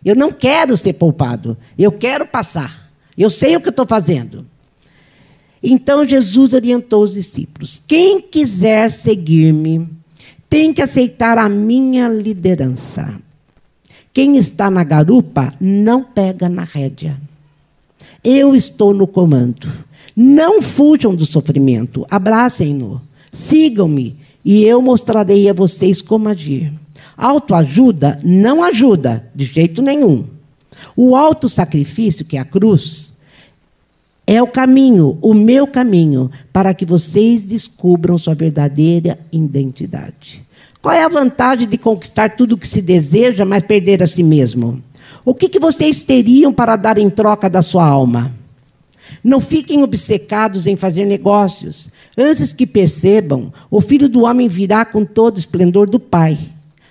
Eu 0.05 0.15
não 0.15 0.31
quero 0.31 0.77
ser 0.77 0.93
poupado. 0.93 1.57
Eu 1.77 1.91
quero 1.91 2.25
passar. 2.25 2.89
Eu 3.17 3.29
sei 3.29 3.57
o 3.57 3.59
que 3.59 3.67
estou 3.67 3.85
fazendo. 3.85 4.45
Então 5.69 6.07
Jesus 6.07 6.53
orientou 6.53 7.03
os 7.03 7.13
discípulos: 7.13 7.81
quem 7.85 8.21
quiser 8.21 8.89
seguir-me 8.89 9.85
tem 10.49 10.73
que 10.73 10.81
aceitar 10.81 11.37
a 11.37 11.49
minha 11.49 12.07
liderança. 12.07 13.19
Quem 14.13 14.37
está 14.37 14.71
na 14.71 14.85
garupa 14.85 15.53
não 15.59 16.01
pega 16.01 16.47
na 16.47 16.63
rédea. 16.63 17.17
Eu 18.23 18.55
estou 18.55 18.93
no 18.93 19.05
comando. 19.05 19.67
Não 20.15 20.61
fujam 20.61 21.13
do 21.13 21.25
sofrimento, 21.25 22.07
abracem-no, 22.09 23.01
sigam-me 23.31 24.15
e 24.43 24.63
eu 24.63 24.81
mostrarei 24.81 25.49
a 25.49 25.53
vocês 25.53 26.01
como 26.01 26.29
agir. 26.29 26.71
Autoajuda 27.17 28.19
não 28.23 28.63
ajuda, 28.63 29.29
de 29.35 29.45
jeito 29.45 29.81
nenhum. 29.81 30.23
O 30.95 31.15
auto-sacrifício, 31.15 32.25
que 32.25 32.37
é 32.37 32.39
a 32.39 32.45
cruz, 32.45 33.13
é 34.29 34.43
o 34.43 34.47
caminho, 34.47 35.17
o 35.21 35.33
meu 35.33 35.65
caminho, 35.65 36.29
para 36.51 36.73
que 36.73 36.85
vocês 36.85 37.43
descubram 37.43 38.17
sua 38.17 38.35
verdadeira 38.35 39.17
identidade. 39.31 40.45
Qual 40.81 40.93
é 40.93 41.01
a 41.01 41.07
vantagem 41.07 41.65
de 41.65 41.77
conquistar 41.77 42.35
tudo 42.35 42.55
o 42.55 42.57
que 42.57 42.67
se 42.67 42.81
deseja, 42.81 43.45
mas 43.45 43.63
perder 43.63 44.03
a 44.03 44.07
si 44.07 44.23
mesmo? 44.23 44.83
O 45.23 45.33
que, 45.33 45.47
que 45.47 45.59
vocês 45.59 46.03
teriam 46.03 46.53
para 46.53 46.75
dar 46.75 46.97
em 46.97 47.09
troca 47.09 47.49
da 47.49 47.61
sua 47.61 47.87
alma? 47.87 48.33
Não 49.23 49.39
fiquem 49.39 49.81
obcecados 49.81 50.67
em 50.67 50.75
fazer 50.75 51.05
negócios. 51.05 51.89
Antes 52.17 52.51
que 52.51 52.67
percebam, 52.67 53.51
o 53.71 53.79
filho 53.79 54.09
do 54.09 54.23
homem 54.23 54.49
virá 54.49 54.83
com 54.83 55.05
todo 55.05 55.37
o 55.37 55.39
esplendor 55.39 55.89
do 55.89 55.99
Pai, 55.99 56.37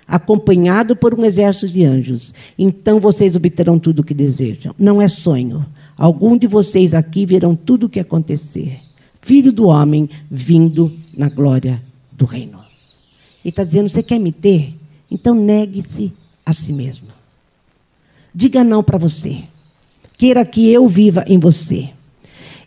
acompanhado 0.07 0.95
por 0.95 1.17
um 1.17 1.23
exército 1.23 1.67
de 1.67 1.85
anjos. 1.85 2.33
Então 2.57 2.99
vocês 2.99 3.35
obterão 3.35 3.77
tudo 3.77 3.99
o 3.99 4.03
que 4.03 4.13
desejam. 4.13 4.73
Não 4.77 4.99
é 4.99 5.07
sonho. 5.07 5.65
Algum 5.97 6.37
de 6.37 6.45
vocês 6.45 6.93
aqui 6.93 7.25
verão 7.25 7.55
tudo 7.55 7.87
o 7.87 7.89
que 7.89 7.99
acontecer. 7.99 8.79
Filho 9.21 9.51
do 9.51 9.67
homem 9.67 10.09
vindo 10.29 10.91
na 11.17 11.27
glória 11.27 11.81
do 12.11 12.25
reino. 12.25 12.59
Ele 13.43 13.49
está 13.49 13.63
dizendo: 13.63 13.89
você 13.89 14.03
quer 14.03 14.19
me 14.19 14.31
ter? 14.31 14.75
Então 15.09 15.33
negue-se 15.33 16.13
a 16.45 16.53
si 16.53 16.71
mesmo. 16.71 17.07
Diga 18.33 18.63
não 18.63 18.83
para 18.83 18.97
você. 18.97 19.43
Queira 20.17 20.45
que 20.45 20.71
eu 20.71 20.87
viva 20.87 21.23
em 21.27 21.39
você. 21.39 21.89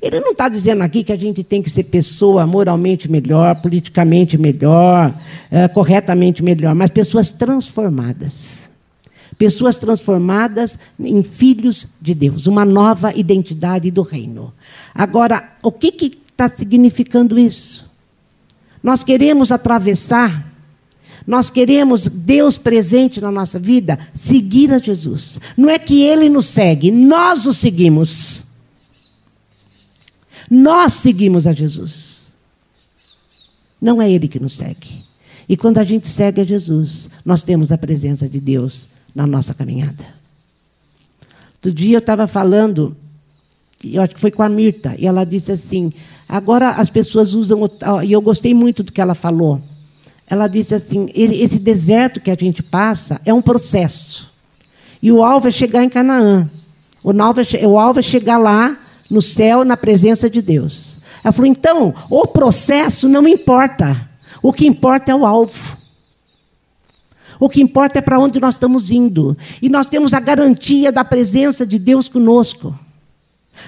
Ele 0.02 0.18
não 0.18 0.32
está 0.32 0.48
dizendo 0.48 0.82
aqui 0.82 1.04
que 1.04 1.12
a 1.12 1.16
gente 1.16 1.44
tem 1.44 1.62
que 1.62 1.68
ser 1.68 1.84
pessoa 1.84 2.46
moralmente 2.46 3.10
melhor, 3.10 3.60
politicamente 3.60 4.38
melhor, 4.38 5.14
é, 5.50 5.68
corretamente 5.68 6.42
melhor, 6.42 6.74
mas 6.74 6.90
pessoas 6.90 7.28
transformadas. 7.28 8.59
Pessoas 9.40 9.76
transformadas 9.76 10.78
em 10.98 11.22
filhos 11.22 11.94
de 11.98 12.12
Deus, 12.12 12.46
uma 12.46 12.62
nova 12.62 13.10
identidade 13.16 13.90
do 13.90 14.02
reino. 14.02 14.52
Agora, 14.94 15.54
o 15.62 15.72
que 15.72 15.88
está 16.30 16.46
significando 16.46 17.38
isso? 17.38 17.90
Nós 18.82 19.02
queremos 19.02 19.50
atravessar 19.50 20.50
nós 21.26 21.48
queremos 21.48 22.08
Deus 22.08 22.58
presente 22.58 23.20
na 23.20 23.30
nossa 23.30 23.58
vida, 23.58 23.98
seguir 24.14 24.72
a 24.72 24.78
Jesus. 24.78 25.38
Não 25.56 25.70
é 25.70 25.78
que 25.78 26.02
Ele 26.02 26.28
nos 26.28 26.46
segue, 26.46 26.90
nós 26.90 27.46
o 27.46 27.52
seguimos. 27.52 28.44
Nós 30.50 30.94
seguimos 30.94 31.46
a 31.46 31.52
Jesus. 31.52 32.32
Não 33.80 34.02
é 34.02 34.10
Ele 34.10 34.26
que 34.26 34.40
nos 34.40 34.54
segue. 34.54 35.04
E 35.48 35.56
quando 35.56 35.78
a 35.78 35.84
gente 35.84 36.08
segue 36.08 36.40
a 36.40 36.44
Jesus, 36.44 37.08
nós 37.24 37.42
temos 37.42 37.70
a 37.70 37.78
presença 37.78 38.28
de 38.28 38.40
Deus 38.40 38.88
na 39.14 39.26
nossa 39.26 39.54
caminhada. 39.54 40.04
Outro 41.54 41.72
dia 41.72 41.96
eu 41.96 42.00
estava 42.00 42.26
falando, 42.26 42.96
eu 43.84 44.02
acho 44.02 44.14
que 44.14 44.20
foi 44.20 44.30
com 44.30 44.42
a 44.42 44.48
Mirta, 44.48 44.94
e 44.98 45.06
ela 45.06 45.24
disse 45.24 45.52
assim: 45.52 45.92
agora 46.28 46.70
as 46.70 46.88
pessoas 46.88 47.34
usam, 47.34 47.68
e 48.02 48.12
eu 48.12 48.20
gostei 48.20 48.54
muito 48.54 48.82
do 48.82 48.92
que 48.92 49.00
ela 49.00 49.14
falou. 49.14 49.60
Ela 50.26 50.46
disse 50.46 50.74
assim: 50.74 51.08
esse 51.14 51.58
deserto 51.58 52.20
que 52.20 52.30
a 52.30 52.36
gente 52.36 52.62
passa 52.62 53.20
é 53.24 53.34
um 53.34 53.42
processo. 53.42 54.30
E 55.02 55.10
o 55.10 55.22
alvo 55.22 55.48
é 55.48 55.50
chegar 55.50 55.82
em 55.82 55.88
Canaã. 55.88 56.48
É, 57.58 57.66
o 57.66 57.78
alvo 57.78 57.98
é 57.98 58.02
chegar 58.02 58.38
lá 58.38 58.78
no 59.10 59.20
céu, 59.20 59.64
na 59.64 59.76
presença 59.76 60.30
de 60.30 60.40
Deus. 60.40 60.98
Ela 61.24 61.32
falou: 61.32 61.50
então, 61.50 61.94
o 62.08 62.26
processo 62.26 63.08
não 63.08 63.26
importa. 63.26 64.08
O 64.42 64.52
que 64.52 64.66
importa 64.66 65.10
é 65.10 65.14
o 65.14 65.26
alvo. 65.26 65.76
O 67.40 67.48
que 67.48 67.62
importa 67.62 67.98
é 67.98 68.02
para 68.02 68.20
onde 68.20 68.38
nós 68.38 68.54
estamos 68.54 68.90
indo. 68.90 69.36
E 69.62 69.70
nós 69.70 69.86
temos 69.86 70.12
a 70.12 70.20
garantia 70.20 70.92
da 70.92 71.02
presença 71.02 71.66
de 71.66 71.78
Deus 71.78 72.06
conosco. 72.06 72.78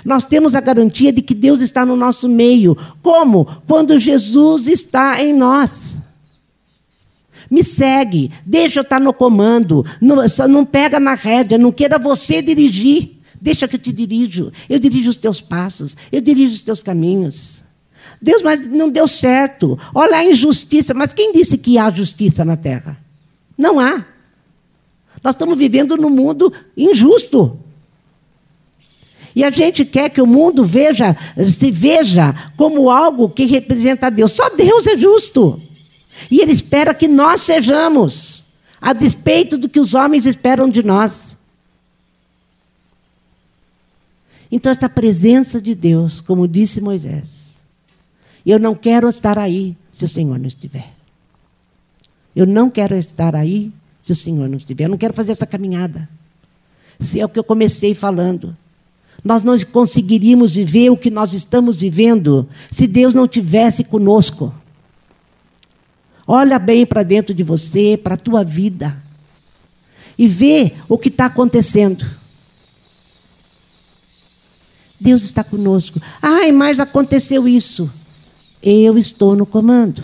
Nós 0.04 0.24
temos 0.24 0.54
a 0.54 0.60
garantia 0.60 1.12
de 1.12 1.22
que 1.22 1.34
Deus 1.34 1.62
está 1.62 1.84
no 1.84 1.96
nosso 1.96 2.28
meio. 2.28 2.76
Como? 3.02 3.46
Quando 3.66 3.98
Jesus 3.98 4.68
está 4.68 5.22
em 5.22 5.32
nós. 5.32 5.96
Me 7.50 7.64
segue, 7.64 8.30
deixa 8.46 8.80
eu 8.80 8.82
estar 8.82 9.00
no 9.00 9.12
comando. 9.12 9.84
Não, 10.00 10.16
não 10.48 10.64
pega 10.64 11.00
na 11.00 11.14
rédea, 11.14 11.58
não 11.58 11.72
queira 11.72 11.98
você 11.98 12.40
dirigir. 12.40 13.18
Deixa 13.40 13.66
que 13.66 13.76
eu 13.76 13.80
te 13.80 13.90
dirijo. 13.90 14.52
Eu 14.68 14.78
dirijo 14.78 15.10
os 15.10 15.16
teus 15.16 15.40
passos. 15.40 15.96
Eu 16.12 16.20
dirijo 16.20 16.54
os 16.54 16.62
teus 16.62 16.80
caminhos. 16.80 17.62
Deus, 18.20 18.42
mas 18.42 18.66
não 18.66 18.88
deu 18.88 19.08
certo. 19.08 19.78
Olha 19.94 20.18
a 20.18 20.24
injustiça. 20.24 20.94
Mas 20.94 21.12
quem 21.12 21.32
disse 21.32 21.58
que 21.58 21.76
há 21.76 21.90
justiça 21.90 22.44
na 22.44 22.56
terra? 22.56 23.01
Não 23.56 23.78
há. 23.78 24.04
Nós 25.22 25.34
estamos 25.34 25.56
vivendo 25.56 25.96
num 25.96 26.10
mundo 26.10 26.52
injusto. 26.76 27.58
E 29.34 29.42
a 29.44 29.50
gente 29.50 29.84
quer 29.84 30.10
que 30.10 30.20
o 30.20 30.26
mundo 30.26 30.64
veja, 30.64 31.16
se 31.48 31.70
veja 31.70 32.34
como 32.56 32.90
algo 32.90 33.28
que 33.28 33.44
representa 33.44 34.10
Deus. 34.10 34.32
Só 34.32 34.50
Deus 34.50 34.86
é 34.86 34.96
justo. 34.96 35.60
E 36.30 36.40
Ele 36.40 36.52
espera 36.52 36.92
que 36.92 37.08
nós 37.08 37.40
sejamos, 37.40 38.44
a 38.80 38.92
despeito 38.92 39.56
do 39.56 39.68
que 39.68 39.80
os 39.80 39.94
homens 39.94 40.26
esperam 40.26 40.68
de 40.68 40.82
nós. 40.82 41.36
Então, 44.50 44.70
essa 44.70 44.88
presença 44.88 45.62
de 45.62 45.74
Deus, 45.74 46.20
como 46.20 46.46
disse 46.46 46.80
Moisés, 46.80 47.56
eu 48.44 48.58
não 48.58 48.74
quero 48.74 49.08
estar 49.08 49.38
aí 49.38 49.74
se 49.92 50.04
o 50.04 50.08
Senhor 50.08 50.38
não 50.38 50.46
estiver. 50.46 50.92
Eu 52.34 52.46
não 52.46 52.70
quero 52.70 52.94
estar 52.94 53.36
aí 53.36 53.72
se 54.02 54.12
o 54.12 54.16
Senhor 54.16 54.48
não 54.48 54.56
estiver. 54.56 54.84
Eu 54.84 54.90
não 54.90 54.98
quero 54.98 55.14
fazer 55.14 55.32
essa 55.32 55.46
caminhada. 55.46 56.08
Se 56.98 57.20
é 57.20 57.24
o 57.24 57.28
que 57.28 57.38
eu 57.38 57.44
comecei 57.44 57.94
falando. 57.94 58.56
Nós 59.24 59.44
não 59.44 59.58
conseguiríamos 59.60 60.52
viver 60.52 60.90
o 60.90 60.96
que 60.96 61.10
nós 61.10 61.32
estamos 61.32 61.80
vivendo 61.80 62.48
se 62.70 62.86
Deus 62.86 63.14
não 63.14 63.28
tivesse 63.28 63.84
conosco. 63.84 64.52
Olha 66.26 66.58
bem 66.58 66.86
para 66.86 67.02
dentro 67.02 67.34
de 67.34 67.42
você, 67.42 67.96
para 67.96 68.14
a 68.14 68.18
tua 68.18 68.44
vida. 68.44 69.00
E 70.18 70.26
vê 70.28 70.72
o 70.88 70.98
que 70.98 71.08
está 71.08 71.26
acontecendo. 71.26 72.04
Deus 75.00 75.24
está 75.24 75.42
conosco. 75.42 76.00
Ai, 76.20 76.52
mas 76.52 76.78
aconteceu 76.78 77.48
isso. 77.48 77.90
Eu 78.62 78.96
estou 78.96 79.34
no 79.34 79.44
comando. 79.44 80.02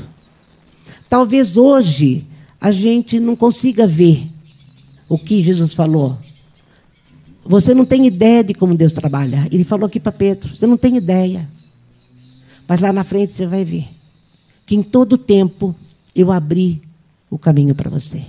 Talvez 1.08 1.56
hoje 1.56 2.24
a 2.60 2.70
gente 2.70 3.18
não 3.18 3.34
consiga 3.34 3.86
ver 3.86 4.28
o 5.08 5.18
que 5.18 5.42
Jesus 5.42 5.72
falou. 5.74 6.18
Você 7.44 7.72
não 7.72 7.86
tem 7.86 8.06
ideia 8.06 8.44
de 8.44 8.52
como 8.52 8.76
Deus 8.76 8.92
trabalha. 8.92 9.48
Ele 9.50 9.64
falou 9.64 9.86
aqui 9.86 9.98
para 9.98 10.12
Pedro: 10.12 10.54
você 10.54 10.66
não 10.66 10.76
tem 10.76 10.96
ideia. 10.96 11.48
Mas 12.66 12.80
lá 12.80 12.92
na 12.92 13.04
frente 13.04 13.32
você 13.32 13.46
vai 13.46 13.64
ver 13.64 13.88
que 14.66 14.74
em 14.74 14.82
todo 14.82 15.16
tempo 15.16 15.74
eu 16.14 16.30
abri 16.30 16.82
o 17.30 17.38
caminho 17.38 17.74
para 17.74 17.88
você. 17.88 18.22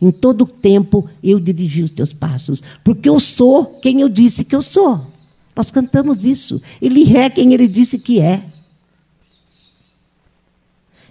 Em 0.00 0.10
todo 0.10 0.46
tempo 0.46 1.06
eu 1.22 1.38
dirigi 1.38 1.82
os 1.82 1.90
teus 1.90 2.12
passos, 2.12 2.62
porque 2.82 3.08
eu 3.08 3.20
sou 3.20 3.66
quem 3.66 4.00
eu 4.00 4.08
disse 4.08 4.44
que 4.44 4.56
eu 4.56 4.62
sou. 4.62 5.06
Nós 5.54 5.70
cantamos 5.70 6.24
isso. 6.24 6.60
Ele 6.80 7.16
é 7.16 7.28
quem 7.28 7.52
ele 7.52 7.68
disse 7.68 7.98
que 7.98 8.20
é. 8.20 8.42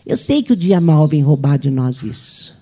Eu 0.05 0.17
sei 0.17 0.43
que 0.43 0.53
o 0.53 0.55
dia 0.55 0.79
mal 0.79 1.07
vem 1.07 1.21
roubar 1.21 1.57
de 1.57 1.71
nós 1.71 2.03
isso. 2.03 2.55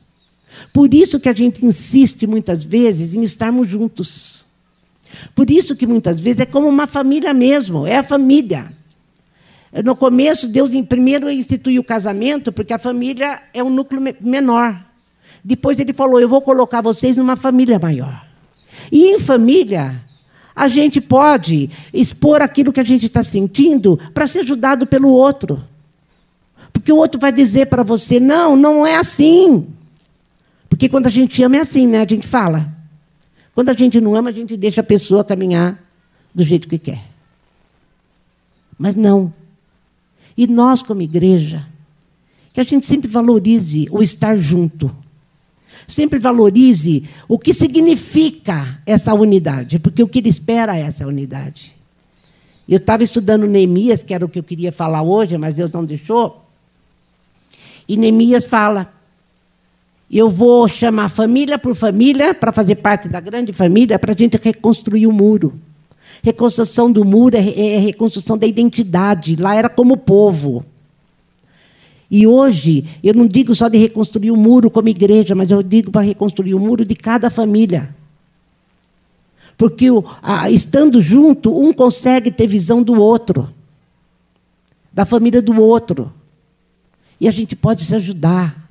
Por 0.71 0.93
isso 0.93 1.19
que 1.19 1.27
a 1.27 1.33
gente 1.33 1.65
insiste 1.65 2.25
muitas 2.25 2.63
vezes 2.63 3.13
em 3.13 3.23
estarmos 3.23 3.67
juntos. 3.67 4.45
Por 5.35 5.49
isso 5.49 5.75
que 5.75 5.85
muitas 5.85 6.19
vezes 6.19 6.41
é 6.41 6.45
como 6.45 6.67
uma 6.67 6.87
família 6.87 7.33
mesmo, 7.33 7.85
é 7.85 7.97
a 7.97 8.03
família. 8.03 8.71
No 9.83 9.95
começo, 9.95 10.47
Deus 10.47 10.69
primeiro 10.87 11.29
instituiu 11.29 11.81
o 11.81 11.85
casamento, 11.85 12.51
porque 12.51 12.73
a 12.73 12.79
família 12.79 13.41
é 13.53 13.63
um 13.63 13.69
núcleo 13.69 14.01
menor. 14.21 14.79
Depois 15.43 15.79
ele 15.79 15.93
falou: 15.93 16.19
Eu 16.19 16.29
vou 16.29 16.41
colocar 16.41 16.81
vocês 16.81 17.17
numa 17.17 17.35
família 17.35 17.79
maior. 17.79 18.25
E 18.91 19.07
em 19.07 19.19
família, 19.19 20.01
a 20.55 20.67
gente 20.67 21.01
pode 21.01 21.69
expor 21.91 22.41
aquilo 22.41 22.71
que 22.71 22.79
a 22.79 22.85
gente 22.85 23.07
está 23.07 23.23
sentindo 23.23 23.99
para 24.13 24.27
ser 24.27 24.39
ajudado 24.39 24.85
pelo 24.85 25.09
outro. 25.09 25.63
Porque 26.83 26.91
o 26.91 26.97
outro 26.97 27.17
vai 27.17 27.31
dizer 27.31 27.67
para 27.67 27.81
você: 27.81 28.19
não, 28.19 28.57
não 28.57 28.85
é 28.85 28.97
assim. 28.97 29.67
Porque 30.67 30.89
quando 30.89 31.07
a 31.07 31.09
gente 31.09 31.41
ama 31.41 31.55
é 31.55 31.59
assim, 31.61 31.87
né? 31.87 32.01
A 32.01 32.05
gente 32.05 32.27
fala. 32.27 32.69
Quando 33.55 33.69
a 33.69 33.73
gente 33.73 34.01
não 34.01 34.13
ama, 34.13 34.31
a 34.31 34.33
gente 34.33 34.57
deixa 34.57 34.81
a 34.81 34.83
pessoa 34.83 35.23
caminhar 35.23 35.81
do 36.35 36.43
jeito 36.43 36.67
que 36.67 36.77
quer. 36.77 37.01
Mas 38.77 38.95
não. 38.95 39.33
E 40.35 40.45
nós, 40.45 40.81
como 40.81 41.01
igreja, 41.01 41.65
que 42.51 42.59
a 42.59 42.65
gente 42.65 42.85
sempre 42.85 43.07
valorize 43.07 43.87
o 43.89 44.03
estar 44.03 44.35
junto. 44.35 44.93
Sempre 45.87 46.19
valorize 46.19 47.07
o 47.29 47.39
que 47.39 47.53
significa 47.53 48.81
essa 48.85 49.13
unidade, 49.13 49.79
porque 49.79 50.03
o 50.03 50.07
que 50.07 50.19
ele 50.19 50.29
espera 50.29 50.77
é 50.77 50.81
essa 50.81 51.07
unidade. 51.07 51.77
Eu 52.67 52.77
estava 52.77 53.05
estudando 53.05 53.47
Neemias, 53.47 54.03
que 54.03 54.13
era 54.13 54.25
o 54.25 54.29
que 54.29 54.39
eu 54.39 54.43
queria 54.43 54.71
falar 54.71 55.01
hoje, 55.01 55.37
mas 55.37 55.55
Deus 55.55 55.71
não 55.71 55.85
deixou. 55.85 56.42
E 57.87 57.97
Neemias 57.97 58.45
fala: 58.45 58.93
eu 60.11 60.29
vou 60.29 60.67
chamar 60.67 61.09
família 61.09 61.57
por 61.57 61.75
família 61.75 62.35
para 62.35 62.51
fazer 62.51 62.75
parte 62.75 63.09
da 63.09 63.19
grande 63.19 63.51
família 63.51 63.97
para 63.97 64.13
a 64.13 64.15
gente 64.15 64.37
reconstruir 64.37 65.07
o 65.07 65.11
muro. 65.11 65.59
Reconstrução 66.21 66.91
do 66.91 67.03
muro 67.03 67.35
é, 67.35 67.39
é 67.39 67.79
reconstrução 67.79 68.37
da 68.37 68.45
identidade. 68.45 69.35
Lá 69.35 69.55
era 69.55 69.67
como 69.67 69.97
povo. 69.97 70.63
E 72.11 72.27
hoje, 72.27 72.85
eu 73.03 73.15
não 73.15 73.25
digo 73.25 73.55
só 73.55 73.67
de 73.67 73.79
reconstruir 73.79 74.29
o 74.29 74.37
muro 74.37 74.69
como 74.69 74.87
igreja, 74.87 75.33
mas 75.33 75.49
eu 75.49 75.63
digo 75.63 75.89
para 75.89 76.03
reconstruir 76.03 76.53
o 76.53 76.59
muro 76.59 76.85
de 76.85 76.93
cada 76.93 77.31
família. 77.31 77.95
Porque 79.57 79.87
estando 80.51 81.01
junto, 81.01 81.59
um 81.59 81.73
consegue 81.73 82.29
ter 82.29 82.45
visão 82.45 82.83
do 82.83 83.01
outro, 83.01 83.49
da 84.91 85.05
família 85.05 85.41
do 85.41 85.59
outro. 85.59 86.13
E 87.23 87.27
a 87.29 87.31
gente 87.31 87.55
pode 87.55 87.85
se 87.85 87.95
ajudar. 87.95 88.69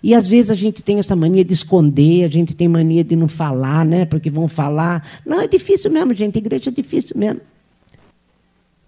E 0.00 0.14
às 0.14 0.28
vezes 0.28 0.52
a 0.52 0.54
gente 0.54 0.84
tem 0.84 1.00
essa 1.00 1.16
mania 1.16 1.44
de 1.44 1.52
esconder, 1.52 2.24
a 2.24 2.28
gente 2.28 2.54
tem 2.54 2.68
mania 2.68 3.02
de 3.02 3.16
não 3.16 3.26
falar, 3.26 3.84
né? 3.84 4.04
Porque 4.04 4.30
vão 4.30 4.46
falar. 4.46 5.04
Não, 5.26 5.40
é 5.40 5.48
difícil 5.48 5.90
mesmo, 5.90 6.14
gente. 6.14 6.38
Igreja 6.38 6.70
é 6.70 6.72
difícil 6.72 7.18
mesmo. 7.18 7.40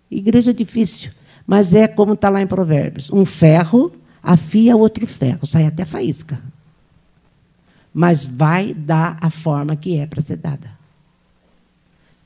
Igreja 0.09 0.51
é 0.51 0.53
difícil. 0.53 1.11
Mas 1.45 1.75
é 1.75 1.89
como 1.89 2.13
está 2.13 2.29
lá 2.29 2.41
em 2.41 2.47
Provérbios: 2.47 3.11
um 3.11 3.27
ferro 3.27 3.91
afia 4.23 4.77
outro 4.77 5.09
ferro, 5.09 5.45
sai 5.45 5.67
até 5.67 5.85
faísca. 5.85 6.41
Mas 7.93 8.25
vai 8.25 8.73
dar 8.73 9.19
a 9.21 9.29
forma 9.29 9.75
que 9.75 9.99
é 9.99 10.07
para 10.07 10.23
ser 10.23 10.37
dada. 10.37 10.71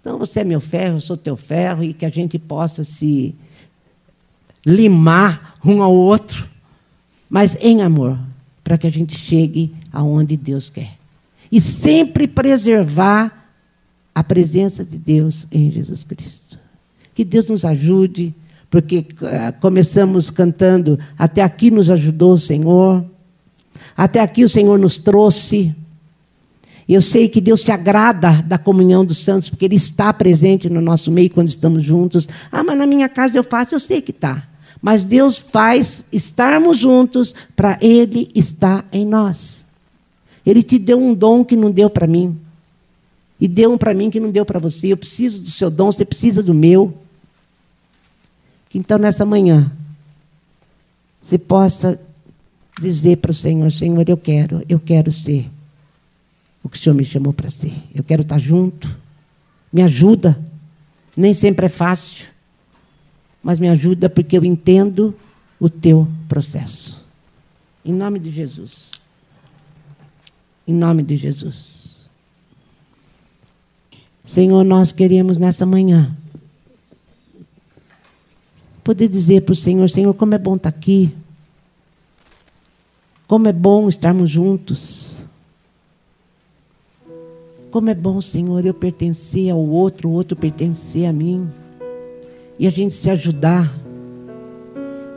Então 0.02 0.18
você 0.18 0.40
é 0.40 0.44
meu 0.44 0.60
ferro, 0.60 0.96
eu 0.96 1.00
sou 1.00 1.16
teu 1.16 1.34
ferro, 1.34 1.82
e 1.82 1.94
que 1.94 2.04
a 2.04 2.10
gente 2.10 2.38
possa 2.38 2.84
se 2.84 3.34
limar 4.64 5.54
um 5.64 5.82
ao 5.82 5.94
outro, 5.94 6.48
mas 7.28 7.56
em 7.60 7.82
amor 7.82 8.18
para 8.62 8.78
que 8.78 8.86
a 8.86 8.90
gente 8.90 9.16
chegue 9.16 9.74
aonde 9.92 10.36
Deus 10.36 10.70
quer. 10.70 10.98
E 11.50 11.60
sempre 11.60 12.26
preservar 12.26 13.50
a 14.14 14.22
presença 14.22 14.84
de 14.84 14.98
Deus 14.98 15.46
em 15.50 15.70
Jesus 15.70 16.04
Cristo. 16.04 16.58
Que 17.14 17.24
Deus 17.24 17.46
nos 17.48 17.64
ajude, 17.64 18.34
porque 18.70 18.98
uh, 18.98 19.60
começamos 19.60 20.30
cantando, 20.30 20.98
até 21.18 21.42
aqui 21.42 21.70
nos 21.70 21.90
ajudou 21.90 22.34
o 22.34 22.38
Senhor, 22.38 23.04
até 23.96 24.20
aqui 24.20 24.44
o 24.44 24.48
Senhor 24.48 24.78
nos 24.78 24.96
trouxe. 24.96 25.74
Eu 26.88 27.02
sei 27.02 27.28
que 27.28 27.40
Deus 27.40 27.60
se 27.60 27.70
agrada 27.70 28.42
da 28.42 28.58
comunhão 28.58 29.04
dos 29.04 29.18
santos, 29.18 29.50
porque 29.50 29.64
Ele 29.64 29.76
está 29.76 30.12
presente 30.12 30.68
no 30.68 30.80
nosso 30.80 31.10
meio 31.10 31.30
quando 31.30 31.48
estamos 31.48 31.84
juntos. 31.84 32.28
Ah, 32.50 32.62
mas 32.62 32.78
na 32.78 32.86
minha 32.86 33.08
casa 33.08 33.36
eu 33.36 33.44
faço, 33.44 33.74
eu 33.74 33.80
sei 33.80 34.00
que 34.00 34.10
está. 34.10 34.48
Mas 34.82 35.04
Deus 35.04 35.38
faz 35.38 36.04
estarmos 36.10 36.76
juntos 36.76 37.32
para 37.54 37.78
Ele 37.80 38.28
estar 38.34 38.84
em 38.90 39.06
nós. 39.06 39.64
Ele 40.44 40.60
te 40.60 40.76
deu 40.76 41.00
um 41.00 41.14
dom 41.14 41.44
que 41.44 41.54
não 41.54 41.70
deu 41.70 41.88
para 41.88 42.08
mim. 42.08 42.36
E 43.40 43.46
deu 43.46 43.72
um 43.72 43.78
para 43.78 43.94
mim 43.94 44.10
que 44.10 44.18
não 44.18 44.32
deu 44.32 44.44
para 44.44 44.58
você. 44.58 44.88
Eu 44.88 44.96
preciso 44.96 45.40
do 45.40 45.50
seu 45.50 45.70
dom, 45.70 45.92
você 45.92 46.04
precisa 46.04 46.42
do 46.42 46.52
meu. 46.52 46.92
Então, 48.74 48.98
nessa 48.98 49.24
manhã, 49.24 49.70
você 51.22 51.38
possa 51.38 52.00
dizer 52.80 53.18
para 53.18 53.30
o 53.30 53.34
Senhor: 53.34 53.70
Senhor, 53.70 54.08
eu 54.08 54.16
quero, 54.16 54.64
eu 54.68 54.80
quero 54.80 55.12
ser 55.12 55.48
o 56.62 56.68
que 56.68 56.76
o 56.76 56.80
Senhor 56.80 56.94
me 56.94 57.04
chamou 57.04 57.32
para 57.32 57.50
ser. 57.50 57.74
Eu 57.94 58.02
quero 58.02 58.22
estar 58.22 58.38
junto. 58.38 58.92
Me 59.72 59.82
ajuda. 59.82 60.40
Nem 61.16 61.34
sempre 61.34 61.66
é 61.66 61.68
fácil 61.68 62.31
mas 63.42 63.58
me 63.58 63.68
ajuda 63.68 64.08
porque 64.08 64.38
eu 64.38 64.44
entendo 64.44 65.14
o 65.58 65.68
teu 65.68 66.06
processo. 66.28 67.04
Em 67.84 67.92
nome 67.92 68.18
de 68.18 68.30
Jesus. 68.30 68.92
Em 70.66 70.72
nome 70.72 71.02
de 71.02 71.16
Jesus. 71.16 72.06
Senhor, 74.26 74.64
nós 74.64 74.92
queremos 74.92 75.38
nessa 75.38 75.66
manhã 75.66 76.16
poder 78.84 79.08
dizer 79.08 79.42
para 79.42 79.52
o 79.52 79.56
Senhor: 79.56 79.90
Senhor, 79.90 80.14
como 80.14 80.34
é 80.34 80.38
bom 80.38 80.54
estar 80.54 80.68
aqui. 80.68 81.12
Como 83.26 83.48
é 83.48 83.52
bom 83.52 83.88
estarmos 83.88 84.30
juntos. 84.30 85.20
Como 87.70 87.88
é 87.88 87.94
bom, 87.94 88.20
Senhor, 88.20 88.64
eu 88.64 88.74
pertencer 88.74 89.50
ao 89.50 89.58
outro, 89.58 90.10
o 90.10 90.12
outro 90.12 90.36
pertencer 90.36 91.06
a 91.06 91.12
mim 91.12 91.50
e 92.62 92.66
a 92.68 92.70
gente 92.70 92.94
se 92.94 93.10
ajudar 93.10 93.68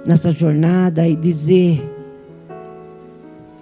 nessa 0.03 0.31
jornada 0.31 1.07
e 1.07 1.15
dizer: 1.15 1.87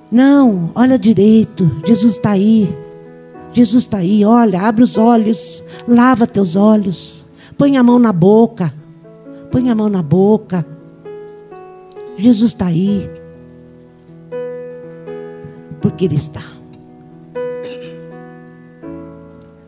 não, 0.10 0.72
olha 0.74 0.98
direito, 0.98 1.69
Jesus 1.86 2.15
está 2.15 2.32
aí. 2.32 2.74
Jesus 3.52 3.84
está 3.84 3.98
aí, 3.98 4.24
olha, 4.24 4.62
abre 4.62 4.86
os 4.86 4.98
olhos, 4.98 5.62
lava 5.86 6.26
teus 6.26 6.56
olhos, 6.56 7.26
põe 7.58 7.76
a 7.78 7.84
mão 7.84 8.00
na 8.00 8.13
boca, 8.13 8.74
põe 9.52 9.69
a 9.69 9.76
mão 9.76 9.89
na 9.89 10.02
boca. 10.02 10.65
Jesus 12.17 12.52
está 12.52 12.67
aí, 12.67 13.10
porque 15.82 16.06
Ele 16.06 16.15
está. 16.15 16.41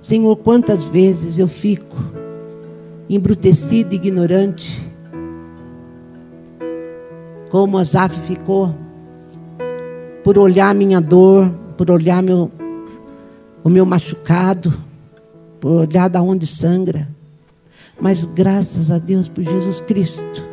Senhor, 0.01 0.37
quantas 0.37 0.85
vezes 0.85 1.37
eu 1.37 1.49
fico 1.49 2.24
embrutecido, 3.09 3.93
ignorante, 3.93 4.81
como 7.49 7.77
Asaf 7.77 8.19
ficou, 8.21 8.73
por 10.23 10.37
olhar 10.37 10.73
minha 10.73 10.99
dor, 10.99 11.49
por 11.77 11.91
olhar 11.91 12.21
meu, 12.23 12.51
o 13.63 13.69
meu 13.69 13.85
machucado, 13.85 14.73
por 15.59 15.87
olhar 15.87 16.09
da 16.09 16.21
onde 16.21 16.47
sangra. 16.47 17.07
Mas 17.99 18.25
graças 18.25 18.91
a 18.91 18.97
Deus 18.97 19.29
por 19.29 19.43
Jesus 19.43 19.79
Cristo, 19.81 20.43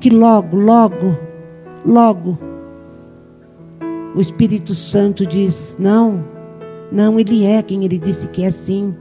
que 0.00 0.10
logo, 0.10 0.56
logo, 0.56 1.16
logo, 1.84 2.38
o 4.14 4.20
Espírito 4.20 4.74
Santo 4.74 5.26
diz: 5.26 5.76
não, 5.78 6.24
não, 6.92 7.18
Ele 7.18 7.44
é 7.44 7.62
quem 7.62 7.84
Ele 7.84 7.98
disse 7.98 8.28
que 8.28 8.44
é 8.44 8.50
sim. 8.50 8.94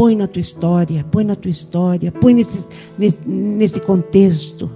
Põe 0.00 0.16
na 0.16 0.26
tua 0.26 0.40
história, 0.40 1.04
põe 1.10 1.24
na 1.24 1.36
tua 1.36 1.50
história, 1.50 2.10
põe 2.10 2.32
nesse, 2.32 2.66
nesse, 2.96 3.20
nesse 3.28 3.80
contexto. 3.80 4.70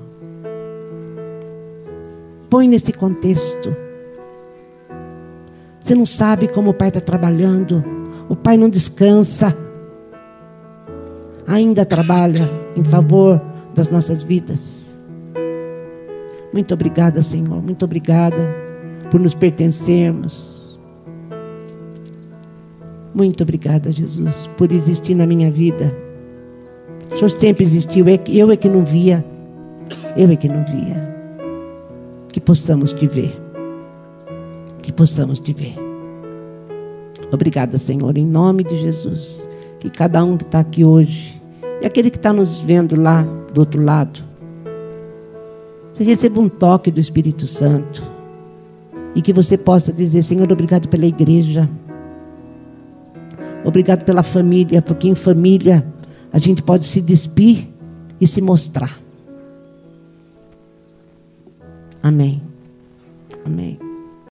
Põe 2.51 2.69
nesse 2.69 2.93
contexto. 2.93 3.75
Você 5.81 5.95
não 5.95 6.05
sabe 6.05 6.47
como 6.49 6.73
o 6.73 6.75
pai 6.75 6.89
está 6.89 7.01
trabalhando. 7.01 7.83
O 8.29 8.37
pai 8.37 8.59
não 8.59 8.69
descansa. 8.69 9.57
Ainda 11.47 11.87
trabalha 11.87 12.47
em 12.77 12.85
favor 12.85 13.41
das 13.75 13.89
nossas 13.89 14.23
vidas. 14.23 15.01
Muito 16.53 16.75
obrigada, 16.75 17.23
Senhor. 17.23 17.63
Muito 17.63 17.87
obrigada 17.87 18.55
por 19.11 19.19
nos 19.19 19.33
pertencermos. 19.33 20.54
Muito 23.15 23.45
obrigada, 23.45 23.93
Jesus, 23.93 24.51
por 24.57 24.73
existir 24.73 25.15
na 25.15 25.27
minha 25.27 25.51
vida. 25.51 25.95
O 27.13 27.17
Senhor 27.17 27.31
sempre 27.31 27.65
existiu, 27.65 28.09
é 28.09 28.19
eu 28.29 28.51
é 28.51 28.57
que 28.57 28.69
não 28.69 28.85
via. 28.85 29.25
Eu 30.17 30.31
é 30.31 30.37
que 30.37 30.49
não 30.49 30.65
via. 30.65 31.15
Que 32.33 32.41
possamos 32.41 32.93
te 32.93 33.07
ver. 33.07 33.41
Que 34.83 34.93
possamos 34.93 35.39
te 35.39 35.53
ver. 35.53 35.77
Obrigada, 37.31 37.79
Senhor, 37.79 38.19
em 38.19 38.27
nome 38.27 38.65
de 38.65 38.77
Jesus. 38.79 39.47
Que 39.79 39.89
cada 39.89 40.25
um 40.25 40.37
que 40.37 40.45
está 40.45 40.61
aqui 40.61 40.85
hoje, 40.85 41.41
e 41.81 41.87
aquele 41.87 42.11
que 42.11 42.17
está 42.17 42.33
nos 42.33 42.61
vendo 42.61 43.01
lá 43.01 43.23
do 43.53 43.61
outro 43.61 43.83
lado, 43.83 44.21
você 45.93 46.03
receba 46.03 46.41
um 46.41 46.49
toque 46.49 46.91
do 46.91 46.99
Espírito 46.99 47.47
Santo. 47.47 48.03
E 49.15 49.23
que 49.23 49.33
você 49.33 49.57
possa 49.57 49.93
dizer, 49.93 50.23
Senhor, 50.23 50.51
obrigado 50.51 50.89
pela 50.89 51.07
igreja. 51.07 51.71
Obrigado 53.65 54.05
pela 54.05 54.23
família, 54.23 54.83
porque 54.83 55.09
em 55.09 55.15
família 55.15 55.85
a 56.33 56.39
gente 56.39 56.63
pode 56.63 56.85
se 56.85 57.01
despir 57.01 57.69
e 58.21 58.27
se 58.27 58.41
mostrar. 58.41 58.99
Amém. 62.03 62.43
Amém. 63.45 63.84